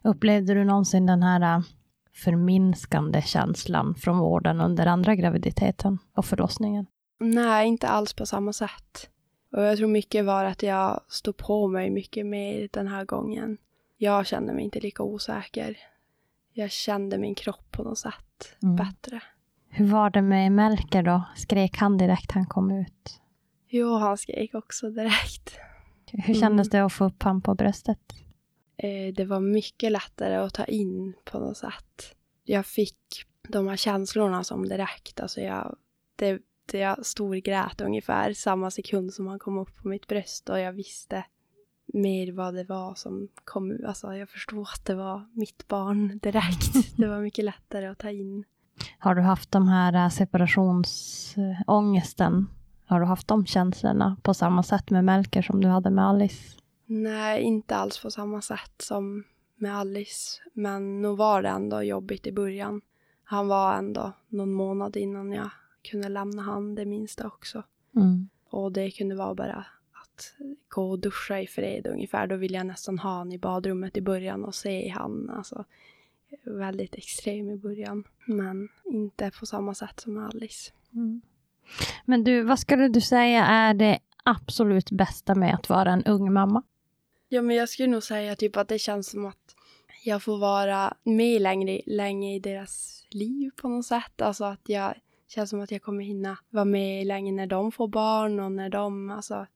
[0.05, 1.63] Upplevde du någonsin den här äh,
[2.15, 6.87] förminskande känslan från vården under andra graviditeten och förlossningen?
[7.21, 9.11] Nej, inte alls på samma sätt.
[9.53, 13.59] Och jag tror mycket var att jag stod på mig mycket mer den här gången.
[13.97, 15.79] Jag kände mig inte lika osäker.
[16.53, 18.77] Jag kände min kropp på något sätt Mm.
[18.77, 19.21] bättre.
[19.69, 21.23] Hur var det med Melker då?
[21.37, 23.21] Skrek han direkt han kom ut?
[23.69, 25.57] Jo, han skrek också direkt.
[26.13, 26.41] Hur Mm.
[26.41, 27.99] kändes det att få upp han på bröstet?
[28.77, 32.15] Eh, det var mycket lättare att ta in på något sätt.
[32.45, 35.77] Jag fick de här känslorna som direkt, alltså jag,
[36.17, 36.39] det,
[36.79, 41.25] jag storgrät ungefär samma sekund som han kom upp på mitt bröst och jag visste
[41.87, 43.79] mer vad det var som kom.
[43.87, 46.97] Alltså jag förstod att det var mitt barn direkt.
[46.97, 48.45] Det var mycket lättare att ta in.
[48.99, 52.47] Har du haft de här äh, separationsångesten?
[52.87, 56.57] Har du haft de känslorna på samma sätt med Melker som du hade med Alice?
[56.87, 59.25] Nej, inte alls på samma sätt som
[59.57, 60.41] med Alice.
[60.53, 62.81] Men nog var det ändå jobbigt i början.
[63.25, 65.51] Han var ändå någon månad innan jag
[65.91, 67.63] kunde lämna han det minsta också.
[67.97, 68.29] Mm.
[68.51, 70.35] Och det kunde vara bara att
[70.69, 72.27] gå och duscha i fred ungefär.
[72.27, 75.31] Då ville jag nästan ha han i badrummet i början och se han.
[75.31, 75.65] Alltså,
[76.45, 78.05] väldigt extrem i början.
[78.27, 80.73] Men inte på samma sätt som Alice.
[80.95, 81.21] Mm.
[82.05, 86.33] Men du, vad skulle du säga är det absolut bästa med att vara en ung
[86.33, 86.63] mamma?
[87.29, 89.57] Ja, men jag skulle nog säga typ att det känns som att
[90.05, 94.21] jag får vara med längre, länge i deras liv på något sätt.
[94.21, 94.95] Alltså att jag
[95.31, 98.69] känns som att jag kommer hinna vara med länge när de får barn och när
[98.69, 99.47] de, alltså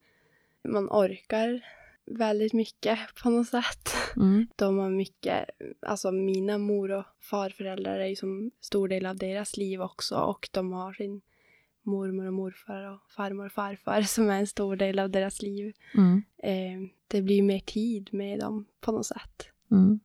[0.63, 1.61] man orkar
[2.05, 3.89] väldigt mycket på något sätt.
[4.15, 4.47] Mm.
[4.55, 5.49] De har mycket,
[5.81, 10.49] alltså mina mor och farföräldrar är ju som stor del av deras liv också och
[10.51, 11.21] de har sin
[11.83, 15.73] mormor och morfar och farmor och farfar som är en stor del av deras liv.
[15.93, 16.23] Mm.
[16.37, 19.47] Eh, det blir mer tid med dem på något sätt.
[19.71, 19.99] Mm.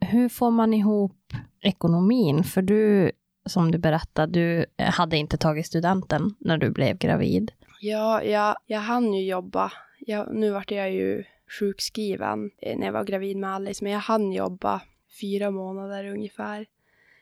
[0.00, 2.44] Hur får man ihop ekonomin?
[2.44, 3.12] För du,
[3.50, 7.52] som du berättade, du hade inte tagit studenten när du blev gravid.
[7.80, 9.72] Ja, jag, jag hann ju jobba.
[9.98, 11.24] Jag, nu vart jag ju
[11.58, 14.82] sjukskriven eh, när jag var gravid med Alice, men jag hann jobba
[15.20, 16.66] fyra månader ungefär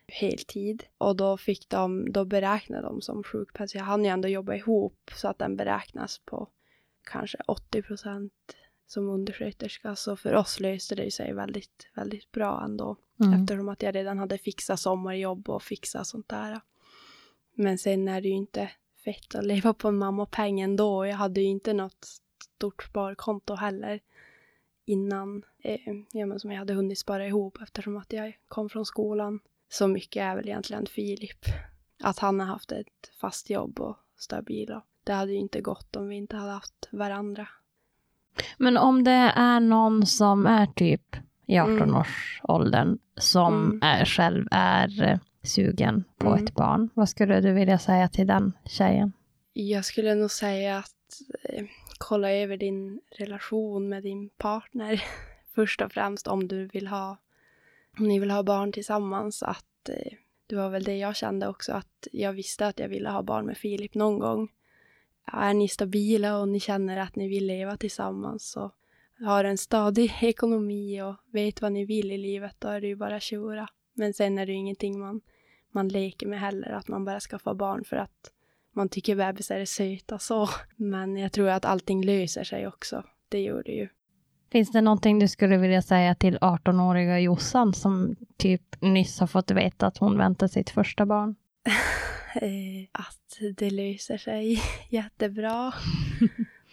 [0.08, 0.84] heltid.
[0.98, 3.70] Och då fick de, då beräknade de som sjukpenning.
[3.74, 6.48] Jag hann ju ändå jobba ihop så att den beräknas på
[7.10, 8.32] kanske 80 procent
[8.88, 9.96] som undersköterska.
[9.96, 12.96] Så för oss löste det sig väldigt, väldigt bra ändå.
[13.20, 13.40] Mm.
[13.40, 16.60] Eftersom att jag redan hade fixat sommarjobb och fixat sånt där.
[17.54, 18.70] Men sen är det ju inte
[19.04, 21.06] fett att leva på en mammapeng ändå.
[21.06, 22.06] Jag hade ju inte något
[22.44, 24.00] stort sparkonto heller
[24.84, 25.42] innan.
[25.58, 29.40] Eh, ja, men som jag hade hunnit spara ihop eftersom att jag kom från skolan.
[29.68, 31.44] Så mycket är väl egentligen Filip.
[32.02, 34.72] Att han har haft ett fast jobb och stabil.
[34.72, 37.48] Och det hade ju inte gått om vi inte hade haft varandra.
[38.58, 41.16] Men om det är någon som är typ
[41.46, 41.78] i Mm.
[41.82, 43.82] 18-årsåldern som Mm.
[43.82, 46.44] är, själv är eh, sugen på Mm.
[46.44, 49.12] ett barn, vad skulle du vilja säga till den tjejen?
[49.52, 50.94] Jag skulle nog säga att
[51.42, 51.64] eh,
[51.98, 55.02] kolla över din relation med din partner.
[55.54, 57.16] Först och främst om du vill ha,
[57.98, 59.42] om ni vill ha barn tillsammans.
[59.42, 60.12] Att, eh,
[60.46, 63.46] det var väl det jag kände också, att jag visste att jag ville ha barn
[63.46, 64.48] med Filip någon gång.
[65.32, 68.74] Är ni stabila och ni känner att ni vill leva tillsammans och
[69.26, 72.96] har en stadig ekonomi och vet vad ni vill i livet, då är det ju
[72.96, 73.68] bara köra.
[73.94, 75.20] Men sen är det ju ingenting man,
[75.72, 78.32] man leker med heller, att man bara skaffar barn för att
[78.72, 80.48] man tycker bebisar är söta så.
[80.76, 83.04] Men jag tror att allting löser sig också.
[83.28, 83.88] Det gör det ju.
[84.52, 89.50] Finns det någonting du skulle vilja säga till 18-åriga Jossan som typ nyss har fått
[89.50, 91.34] veta att hon väntar sitt första barn?
[92.34, 95.72] Eh, att det löser sig jättebra.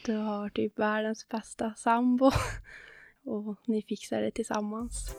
[0.05, 2.31] Du har typ världens bästa sambo.
[3.25, 5.15] Och ni fixar det tillsammans.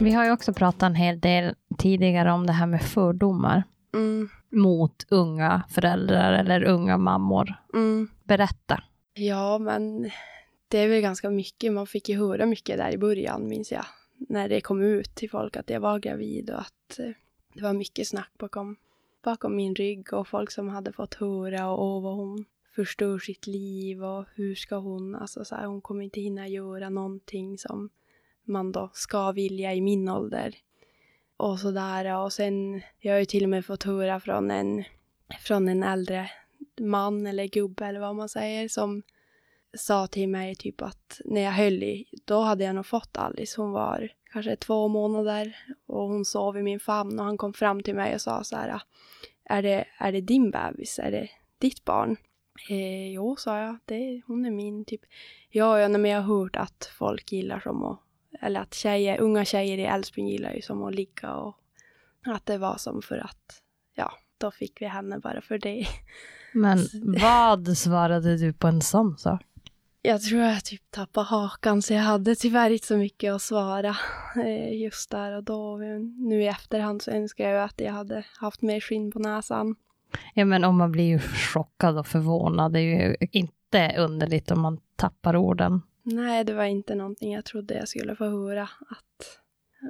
[0.00, 3.62] Vi har ju också pratat en hel del tidigare om det här med fördomar
[3.94, 7.54] Mm, mot unga föräldrar eller unga mammor.
[7.74, 8.08] mm.
[8.24, 8.82] Berätta.
[9.14, 10.10] Ja, men
[10.68, 11.72] det är väl ganska mycket.
[11.72, 13.84] Man fick ju höra mycket där i början, minns jag.
[14.16, 17.10] När det kom ut till folk att jag var gravid och att eh,
[17.54, 18.76] det var mycket snack bakom,
[19.22, 23.46] bakom min rygg och folk som hade fått höra och åh, vad hon förstör sitt
[23.46, 27.90] liv och hur ska hon, alltså så här, hon kommer inte hinna göra någonting som
[28.44, 30.54] man då ska vilja i min ålder.
[31.36, 34.84] Och sådär och sen, jag har ju till och med fått höra från en,
[35.40, 36.30] från en äldre
[36.80, 39.02] man eller gubbe eller vad man säger som
[39.76, 43.60] sa till mig typ att när jag höll i, då hade jag nog fått Alice.
[43.60, 47.82] Hon var kanske två månader och hon sov i min famn och han kom fram
[47.82, 48.82] till mig och sa så här,
[49.44, 50.98] är det, är det din bebis?
[50.98, 51.28] Är det
[51.58, 52.16] ditt barn?
[52.70, 55.00] Eh, jo, sa jag, det, hon är min typ.
[55.50, 57.98] Ja, ja, men jag har hört att folk gillar som att,
[58.40, 61.56] eller att tjejer, unga tjejer i Älvsbyn gillar ju som att ligga och
[62.26, 63.62] att det var som för att,
[63.94, 65.86] ja, då fick vi henne bara för det.
[66.52, 66.78] Men
[67.20, 69.44] vad svarade du på en sån sak?
[70.02, 73.96] Jag tror jag typ tappade hakan så jag hade tyvärr inte så mycket att svara
[74.44, 75.76] eh, just där och då.
[76.16, 79.76] Nu i efterhand så önskar jag att jag hade haft mer skinn på näsan.
[80.34, 84.60] Ja, men om man blir ju chockad och förvånad, det är ju inte underligt om
[84.60, 85.82] man tappar orden.
[86.02, 88.62] Nej, det var inte någonting jag trodde jag skulle få höra.
[88.62, 89.40] Att,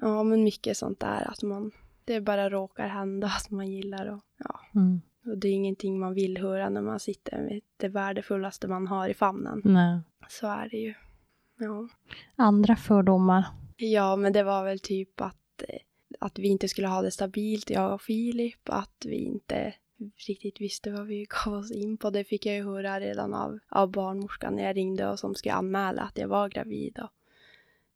[0.00, 1.70] ja, men mycket sånt där att man,
[2.04, 4.60] det bara råkar hända att man gillar och ja.
[4.74, 5.00] Mm.
[5.28, 9.08] Och det är ingenting man vill höra när man sitter med det värdefullaste man har
[9.08, 9.62] i famnen.
[9.64, 10.00] Nej.
[10.28, 10.94] Så är det ju.
[11.58, 11.88] Ja.
[12.36, 13.44] Andra fördomar?
[13.76, 15.80] Ja, men det var väl typ att, eh,
[16.18, 18.68] att vi inte skulle ha det stabilt, jag och Filip.
[18.68, 19.74] Att vi inte
[20.28, 22.10] riktigt visste vad vi gav oss in på.
[22.10, 25.54] Det fick jag ju höra redan av, av barnmorskan när jag ringde och som skulle
[25.54, 26.98] anmäla att jag var gravid.
[26.98, 27.10] Och,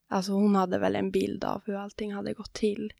[0.08, 2.92] alltså hon hade väl en bild av hur allting hade gått till.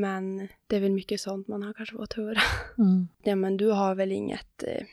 [0.00, 2.40] Men det är väl mycket sånt man har kanske fått höra.
[2.78, 3.08] Mm.
[3.22, 4.84] Ja, men du har väl inget eh,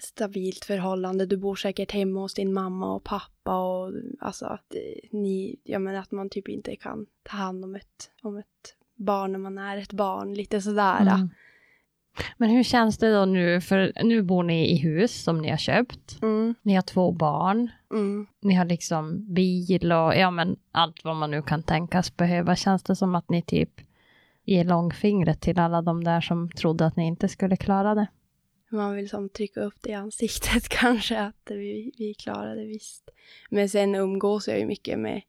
[0.00, 1.26] stabilt förhållande.
[1.26, 5.78] Du bor säkert hemma hos din mamma och pappa och alltså att eh, ni, ja
[5.78, 9.58] men att man typ inte kan ta hand om ett, om ett barn när man
[9.58, 11.00] är ett barn, lite sådär.
[11.00, 11.28] Mm.
[12.36, 13.60] Men hur känns det då nu?
[13.60, 16.22] För nu bor ni i hus som ni har köpt.
[16.22, 17.70] Mm, Ni har två barn.
[17.92, 18.26] mm.
[18.42, 22.56] Ni har liksom bil och ja, men allt vad man nu kan tänkas behöva.
[22.56, 23.70] Känns det som att ni typ
[24.46, 28.06] ge långfingret till alla de där som trodde att ni inte skulle klara det?
[28.68, 33.10] Man vill som trycka upp det i ansiktet kanske, att vi, vi klarade visst.
[33.50, 35.22] Men sen umgås jag ju mycket med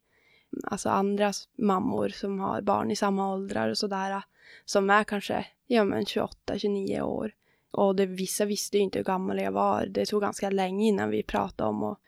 [0.63, 4.21] alltså andra mammor som har barn i samma åldrar och sådär.
[4.65, 7.31] Som är kanske ja, men 28, 29 år.
[7.71, 9.85] Och det, vissa visste ju inte hur gammal jag var.
[9.85, 11.99] Det tog ganska länge innan vi pratade om och,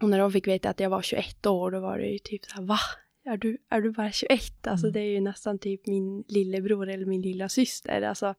[0.00, 2.44] och när de fick veta att jag var 21 år då var det ju typ
[2.44, 2.78] så här, va?
[3.26, 4.66] Är du, är du bara 21?
[4.66, 4.92] Alltså mm.
[4.92, 8.02] det är ju nästan typ min lillebror eller min lilla syster.
[8.02, 8.34] Alltså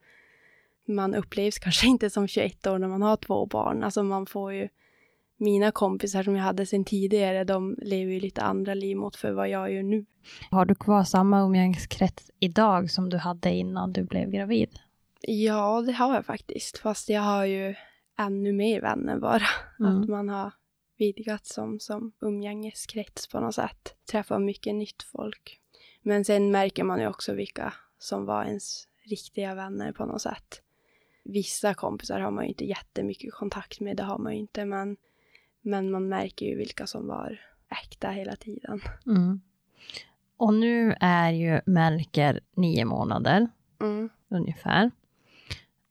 [0.86, 3.84] man upplevs kanske inte som 21 år när man har två barn.
[3.84, 4.68] Alltså man får ju
[5.38, 9.32] mina kompisar som jag hade sedan tidigare, de lever ju lite andra liv mot för
[9.32, 10.06] vad jag gör nu.
[10.52, 14.80] Har du kvar samma umgängeskrets idag som du hade innan du blev gravid?
[15.22, 16.78] Ja, det har jag faktiskt.
[16.78, 17.76] Fast jag har ju
[18.18, 19.48] ännu mer vänner bara.
[19.80, 20.02] Mm.
[20.02, 20.52] Att man har
[20.98, 23.96] vidgat som, som umgängeskrets på något sätt.
[24.12, 25.62] Träffar mycket nytt folk.
[26.02, 30.62] Men sen märker man ju också vilka som var ens riktiga vänner på något sätt.
[31.24, 34.66] Vissa kompisar har man ju inte jättemycket kontakt med, det har man ju inte.
[34.66, 34.98] Men,
[35.62, 38.82] men man märker ju vilka som var äkta hela tiden.
[39.06, 39.42] Mm.
[40.38, 43.48] Och nu är ju Melker nio månader,
[43.80, 44.10] mm.
[44.28, 44.92] ungefär.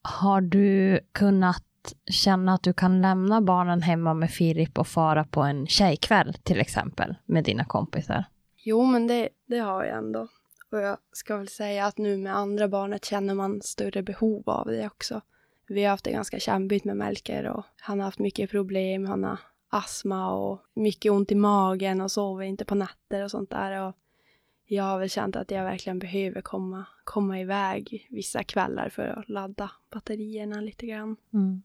[0.03, 1.66] Har du kunnat
[2.11, 6.61] känna att du kan lämna barnen hemma med Filip och fara på en tjejkväll till
[6.61, 8.25] exempel med dina kompisar?
[8.57, 10.29] Jo, men det, det har jag ändå.
[10.71, 14.67] Och jag ska väl säga att nu med andra barnet känner man större behov av
[14.67, 15.21] det också.
[15.69, 19.07] Vi har haft det ganska kämpigt med Melker och han har haft mycket problem.
[19.07, 23.51] Han har astma och mycket ont i magen och sover inte på nätter och sånt
[23.51, 23.83] där.
[23.83, 23.95] Och
[24.65, 29.29] jag har väl känt att jag verkligen behöver komma, komma iväg vissa kvällar för att
[29.29, 31.17] ladda batterierna lite grann.
[31.33, 31.63] Mm.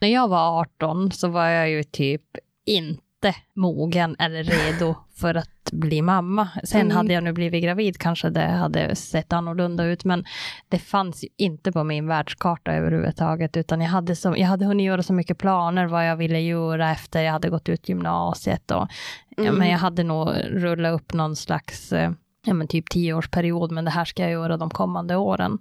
[0.00, 2.22] När jag var 18 så var jag ju typ
[2.66, 6.48] inte mogen eller redo för att bli mamma.
[6.64, 6.96] Sen mm.
[6.96, 10.24] hade jag nu blivit gravid kanske det hade sett annorlunda ut, men
[10.68, 14.86] det fanns ju inte på min världskarta överhuvudtaget, utan jag hade, så, jag hade hunnit
[14.86, 18.88] göra så mycket planer vad jag ville göra efter jag hade gått ut gymnasiet och
[19.36, 19.46] mm.
[19.46, 22.12] ja, men jag hade nog rullat upp någon slags eh,
[22.46, 25.58] ja, men typ tioårsperiod, men det här ska jag göra de kommande åren.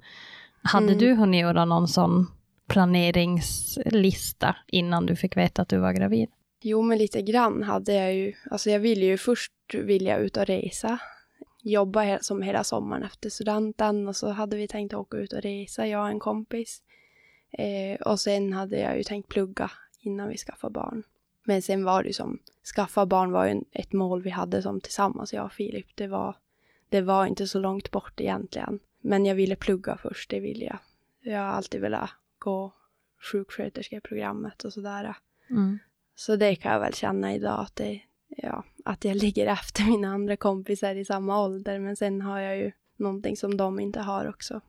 [0.63, 0.97] Hade mm.
[0.97, 2.27] du hunnit göra någon sån
[2.69, 6.29] planeringslista innan du fick veta att du var gravid?
[6.61, 8.33] Jo, men lite grann hade jag ju.
[8.51, 10.99] Alltså jag ville ju först vilja ut och resa.
[11.61, 15.87] Jobba som hela sommaren efter studenten och så hade vi tänkt åka ut och resa,
[15.87, 16.81] jag och en kompis.
[17.51, 21.03] Eh, och sen hade jag ju tänkt plugga innan vi skaffade barn.
[21.43, 22.39] Men sen var det ju som,
[22.75, 25.87] skaffa barn var ju ett mål vi hade som tillsammans, jag och Filip.
[25.95, 26.35] Det var,
[26.89, 28.79] det var inte så långt bort egentligen.
[29.01, 30.77] Men jag ville plugga först, det ville jag.
[31.21, 32.09] Jag har alltid velat
[32.39, 32.73] gå
[33.31, 35.15] sjuksköterskeprogrammet och sådär.
[35.49, 35.79] Mm.
[36.15, 40.07] Så det kan jag väl känna idag att, det, ja, att jag ligger efter mina
[40.07, 41.79] andra kompisar i samma ålder.
[41.79, 44.61] Men sen har jag ju någonting som de inte har också.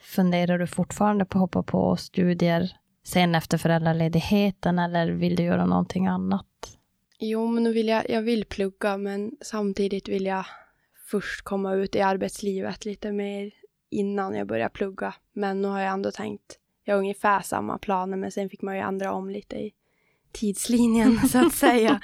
[0.00, 5.66] Funderar du fortfarande på att hoppa på studier sen efter föräldraledigheten eller vill du göra
[5.66, 6.78] någonting annat?
[7.18, 10.46] Jo, men nu vill jag, jag vill plugga men samtidigt vill jag
[11.10, 13.52] först komma ut i arbetslivet lite mer
[13.90, 15.14] innan jag börjar plugga.
[15.32, 18.74] Men nu har jag ändå tänkt, jag har ungefär samma planer men sen fick man
[18.74, 19.72] ju ändra om lite i
[20.32, 22.00] tidslinjen så att säga.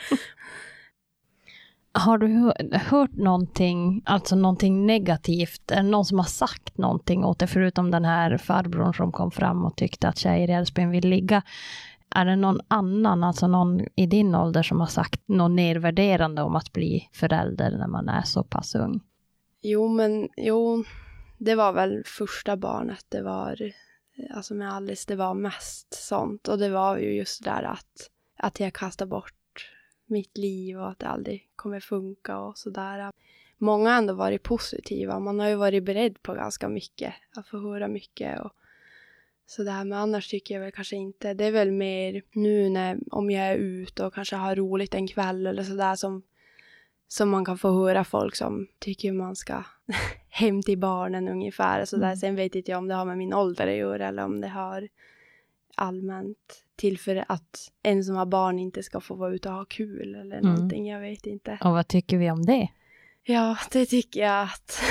[1.93, 5.71] Har du hört någonting, alltså någonting negativt?
[5.71, 9.31] Är det någon som har sagt någonting åt dig, förutom den här farbrorn som kom
[9.31, 11.43] fram och tyckte att tjejer i Älvsbyn vill ligga?
[12.15, 16.57] Är det någon annan, alltså någon i din ålder som har sagt något nedvärderande om
[16.57, 19.01] att bli förälder när man är så pass ung?
[19.63, 20.85] Jo, men jo,
[21.39, 23.07] det var väl första barnet.
[23.09, 23.73] Det var,
[24.31, 26.49] alltså med Alice, det var mest sånt.
[26.49, 28.11] Och det var ju just det där att
[28.43, 29.71] att jag kastar bort
[30.07, 33.13] mitt liv och att det aldrig kommer funka och sådär.
[33.59, 35.19] Många har ändå varit positiva.
[35.19, 38.53] Man har ju varit beredd på ganska mycket, att få höra mycket och
[39.47, 41.35] så det här Men annars tycker jag väl kanske inte.
[41.35, 45.09] Det är väl mer nu när, om jag är ute och kanske har roligt en
[45.09, 46.23] kväll eller sådär som,
[47.09, 49.65] som man kan få höra folk som tycker man ska
[50.29, 51.85] hem till barnen ungefär.
[51.85, 52.17] Så Mm.
[52.17, 54.49] Sen vet inte jag om det har med min ålder att göra eller om det
[54.49, 54.89] har
[55.75, 59.65] allmänt till för att en som har barn inte ska få vara ute och ha
[59.65, 60.55] kul eller mm.
[60.55, 61.59] någonting, jag vet inte.
[61.65, 62.69] Och vad tycker vi om det?
[63.23, 64.83] Ja, det tycker jag att...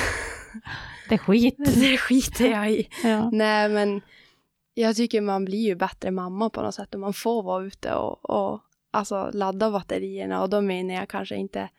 [1.10, 1.56] det är skit.
[1.76, 2.90] det skiter jag i.
[3.04, 3.30] Ja.
[3.32, 4.02] Nej, men
[4.74, 7.94] jag tycker man blir ju bättre mamma på något sätt om man får vara ute
[7.94, 11.70] och, och alltså ladda batterierna och då menar jag kanske inte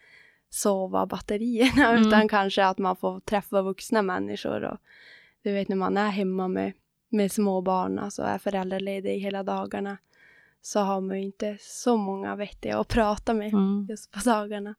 [0.51, 2.09] sova batterierna mm.
[2.09, 4.79] utan kanske att man får träffa vuxna människor och
[5.43, 6.73] du vet när man är hemma med
[7.11, 9.99] med små barn, alltså är föräldraledig hela dagarna,
[10.63, 13.87] så har man ju inte så många vettiga att prata med mm.
[13.89, 14.75] just på dagarna.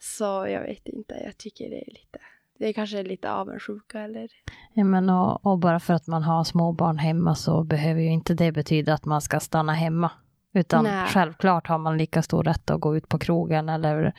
[0.00, 2.18] Så jag vet inte, jag tycker det är lite,
[2.58, 4.28] det är kanske lite avundsjuka eller...
[4.74, 8.34] Ja, men och, och bara för att man har småbarn hemma så behöver ju inte
[8.34, 10.10] det betyda att man ska stanna hemma.
[10.52, 11.06] Utan Nej.
[11.08, 14.14] självklart har man lika stor rätt att gå ut på krogen eller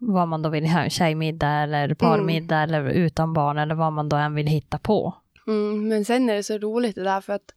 [0.00, 4.16] vad man då vill ha, tjejmiddag eller parmiddag eller utan barn eller vad man då
[4.16, 5.14] än vill hitta på.
[5.46, 7.54] Mm, men sen är det så roligt det där för att,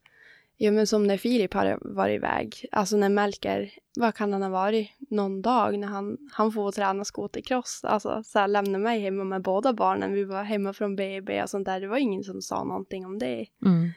[0.57, 4.49] ja men som när Filip har varit iväg, alltså när Melker, vad kan han ha
[4.49, 9.23] varit, någon dag när han, han får träna skotercross, alltså så här, lämna mig hemma
[9.23, 12.41] med båda barnen, vi var hemma från BB och sånt där, det var ingen som
[12.41, 13.45] sa någonting om det.
[13.65, 13.89] Mm.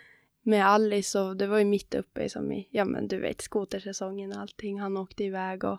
[0.42, 3.40] Med Alice och det var ju mitt uppe i, som i, ja men du vet,
[3.40, 5.78] skotersäsongen och allting, han åkte iväg och,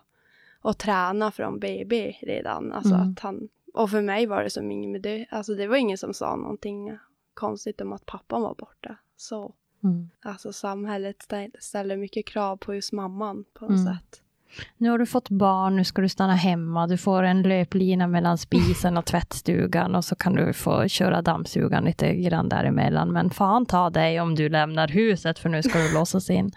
[0.62, 3.12] och tränade från BB redan, alltså Mm.
[3.12, 5.98] att han, och för mig var det som inget med det, alltså det var ingen
[5.98, 6.98] som sa någonting
[7.34, 8.96] konstigt om att pappan var borta.
[9.16, 9.54] Så
[9.84, 10.10] Mm.
[10.24, 13.94] alltså samhället stä- ställer mycket krav på just mamman på något Mm.
[13.94, 14.22] sätt.
[14.76, 18.38] Nu har du fått barn, nu ska du stanna hemma, du får en löplina mellan
[18.38, 23.12] spisen och tvättstugan och så kan du få köra dammsugaren lite grann däremellan.
[23.12, 26.50] Men fan ta dig om du lämnar huset för nu ska du låsas in.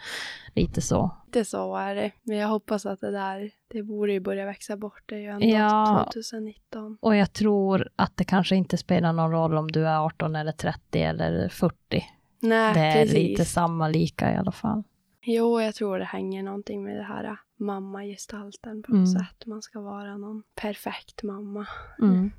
[0.56, 1.12] Lite så.
[1.30, 2.12] Det så är det.
[2.24, 5.04] Men jag hoppas att det där, det borde ju börja växa bort.
[5.06, 6.10] Det är ju ändå Ja.
[6.14, 6.98] 2019.
[7.02, 10.52] Och jag tror att det kanske inte spelar någon roll om du är 18 eller
[10.52, 11.76] 30 eller 40.
[12.40, 13.14] Nej, Det är precis.
[13.14, 14.84] lite samma lika i alla fall.
[15.24, 19.20] Jo, jag tror det hänger någonting med det här äh, mammagestalten på något Mm.
[19.26, 19.46] sätt.
[19.46, 21.68] Man ska vara någon perfekt mamma.
[22.02, 22.32] Mm.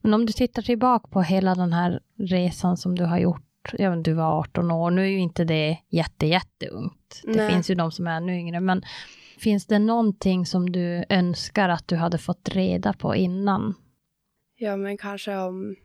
[0.00, 4.02] Men om du tittar tillbaka på hela den här resan som du har gjort, men
[4.02, 7.20] du var 18 år, nu är ju inte det jätte, jätteungt.
[7.24, 7.50] Det Nej.
[7.52, 8.82] finns ju de som är ännu yngre, men
[9.38, 13.74] finns det någonting som du önskar att du hade fått reda på innan?
[14.56, 15.76] Ja, men kanske om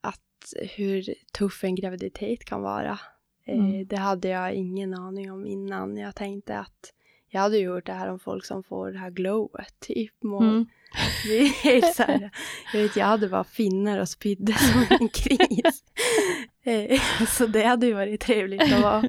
[0.00, 1.04] att hur
[1.38, 2.98] tuff en graviditet kan vara.
[3.46, 3.86] Eh, Mm.
[3.86, 5.96] Det hade jag ingen aning om innan.
[5.96, 6.92] Jag tänkte att
[7.30, 10.24] jag hade gjort det här om folk som får det här glowet, typ.
[10.24, 10.66] Mm.
[11.26, 12.30] Det är helt så här,
[12.72, 15.84] jag vet, jag hade bara finnar och spydde som en gris.
[16.62, 19.08] Eh, Så det hade ju varit trevligt att vara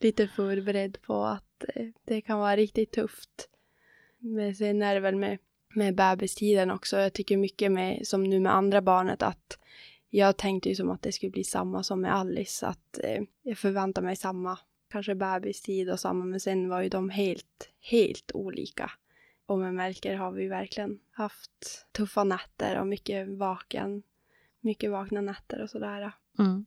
[0.00, 1.44] lite förberedd på att
[1.74, 3.48] Eh, det kan vara riktigt tufft.
[4.18, 5.38] Men sen är det väl med,
[5.74, 6.98] med bebistiden också.
[6.98, 9.58] Jag tycker mycket med, som nu med andra barnet, att
[10.08, 12.66] jag tänkte ju som att det skulle bli samma som med Alice.
[12.66, 14.58] Att eh, jag förväntar mig samma,
[14.90, 18.90] kanske bebistid och samma, men sen var ju de helt, helt olika.
[19.46, 24.02] Och med Melker har vi verkligen haft tuffa nätter och mycket vaken,
[24.60, 26.12] mycket vakna nätter och sådär.
[26.38, 26.64] Mm.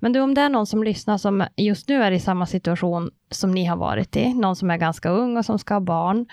[0.00, 3.10] Men du, om det är någon som lyssnar som just nu är i samma situation
[3.30, 6.26] som ni har varit i, någon som är ganska ung och som ska ha barn,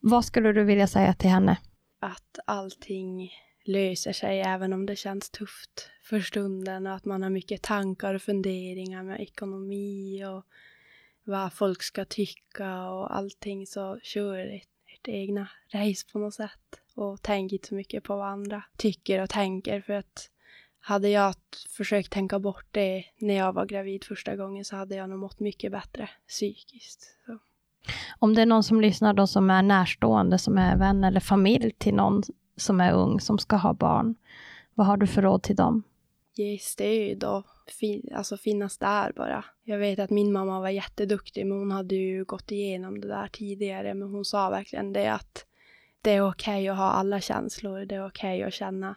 [0.00, 1.56] vad skulle du vilja säga till henne?
[2.00, 3.30] Att allting
[3.64, 8.14] löser sig även om det känns tufft för stunden och att man har mycket tankar
[8.14, 10.46] och funderingar med ekonomi och
[11.24, 16.80] vad folk ska tycka och allting så kör ert, ert egna race på något sätt
[16.94, 20.28] och tänk inte så mycket på vad andra tycker och tänker för att
[20.82, 21.34] hade jag
[21.68, 25.40] försökt tänka bort det när jag var gravid första gången så hade jag nog mått
[25.40, 27.02] mycket bättre psykiskt.
[27.26, 27.38] Så.
[28.18, 31.72] Om det är någon som lyssnar då som är närstående, som är vän eller familj
[31.78, 32.22] till någon
[32.56, 34.14] som är ung, som ska ha barn,
[34.74, 35.82] vad har du för råd till dem?
[36.34, 39.44] ge stöd och fi, alltså finnas där bara.
[39.64, 43.28] Jag vet att min mamma var jätteduktig men hon hade ju gått igenom det där
[43.32, 45.46] tidigare men hon sa verkligen det att
[46.02, 48.94] det är okej att ha alla känslor, det är okej att känna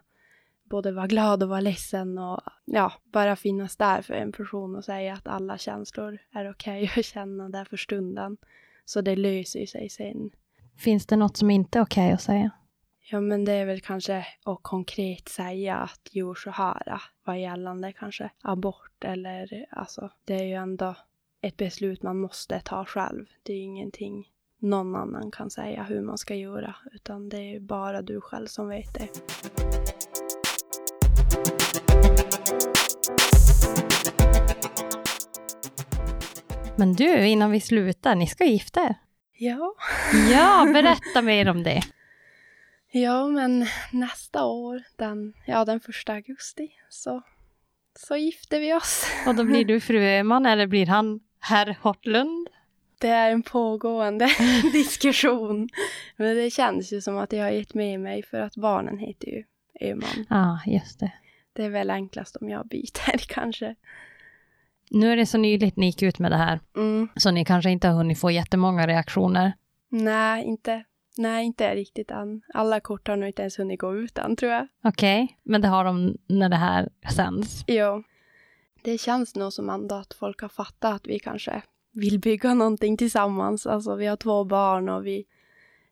[0.70, 4.86] både vara glad och vara ledsen och ja, bara finnas där för en person och
[4.86, 8.38] säga att alla känslor är okej att känna där för stunden.
[8.86, 10.32] Så det löser ju sig sen.
[10.78, 12.52] Finns det något som inte är okej att säga?
[13.12, 17.94] Ja, men det är väl kanske att konkret säga att gör så här, vad gällande
[17.94, 20.96] kanske abort eller alltså, det är ju ändå
[21.42, 23.26] ett beslut man måste ta själv.
[23.44, 24.28] Det är ju ingenting
[24.60, 28.68] någon annan kan säga hur man ska göra, utan det är bara du själv som
[28.68, 29.10] vet det.
[36.78, 38.96] Men du, innan vi slutar, ni ska gifta er.
[39.38, 39.76] Ja.
[40.32, 41.82] Ja, berätta mer om det.
[42.92, 47.22] Ja, men nästa år, den, ja, den första augusti, så,
[48.00, 49.06] så gifter vi oss.
[49.28, 52.50] Och då blir du fru Öhman eller blir han herr Hortlund?
[53.00, 54.30] Det är en pågående
[54.74, 55.70] diskussion.
[56.18, 59.28] Men det känns ju som att jag har gett med mig för att barnen heter
[59.28, 59.44] ju
[59.82, 60.26] Öhman.
[60.30, 61.12] Ja, ah, just det.
[61.54, 63.76] Det är väl enklast om jag byter kanske.
[64.92, 67.08] Nu är det så nyligt ni gick ut med det här, Mm.
[67.16, 69.54] så ni kanske inte har hunnit få jättemånga reaktioner.
[69.90, 70.84] Nej, inte,
[71.18, 72.42] nej, inte riktigt än.
[72.54, 74.68] Alla kort har nog inte ens hunnit gå ut än tror jag.
[74.84, 77.64] Okej, men det har de när det här sänds.
[77.68, 78.04] Jo.
[78.84, 81.62] Det känns nog som ändå att folk har fattat att vi kanske
[81.92, 83.68] vill bygga någonting tillsammans.
[83.68, 85.26] Alltså vi har två barn och vi,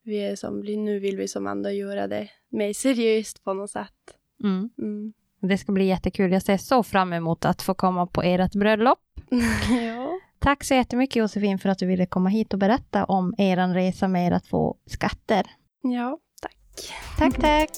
[0.03, 4.17] vi är som, nu vill vi som ändå göra det mer seriöst på något sätt.
[4.43, 4.69] Mm.
[4.77, 5.13] Mm.
[5.47, 6.31] Det ska bli jättekul.
[6.31, 8.99] Jag ser så fram emot att få komma på ert bröllop.
[9.69, 10.19] ja.
[10.39, 14.07] Tack så jättemycket Josefin för att du ville komma hit och berätta om er resa
[14.07, 15.45] med era två skatter.
[15.81, 16.17] ja.
[17.17, 17.69] Tack, tack.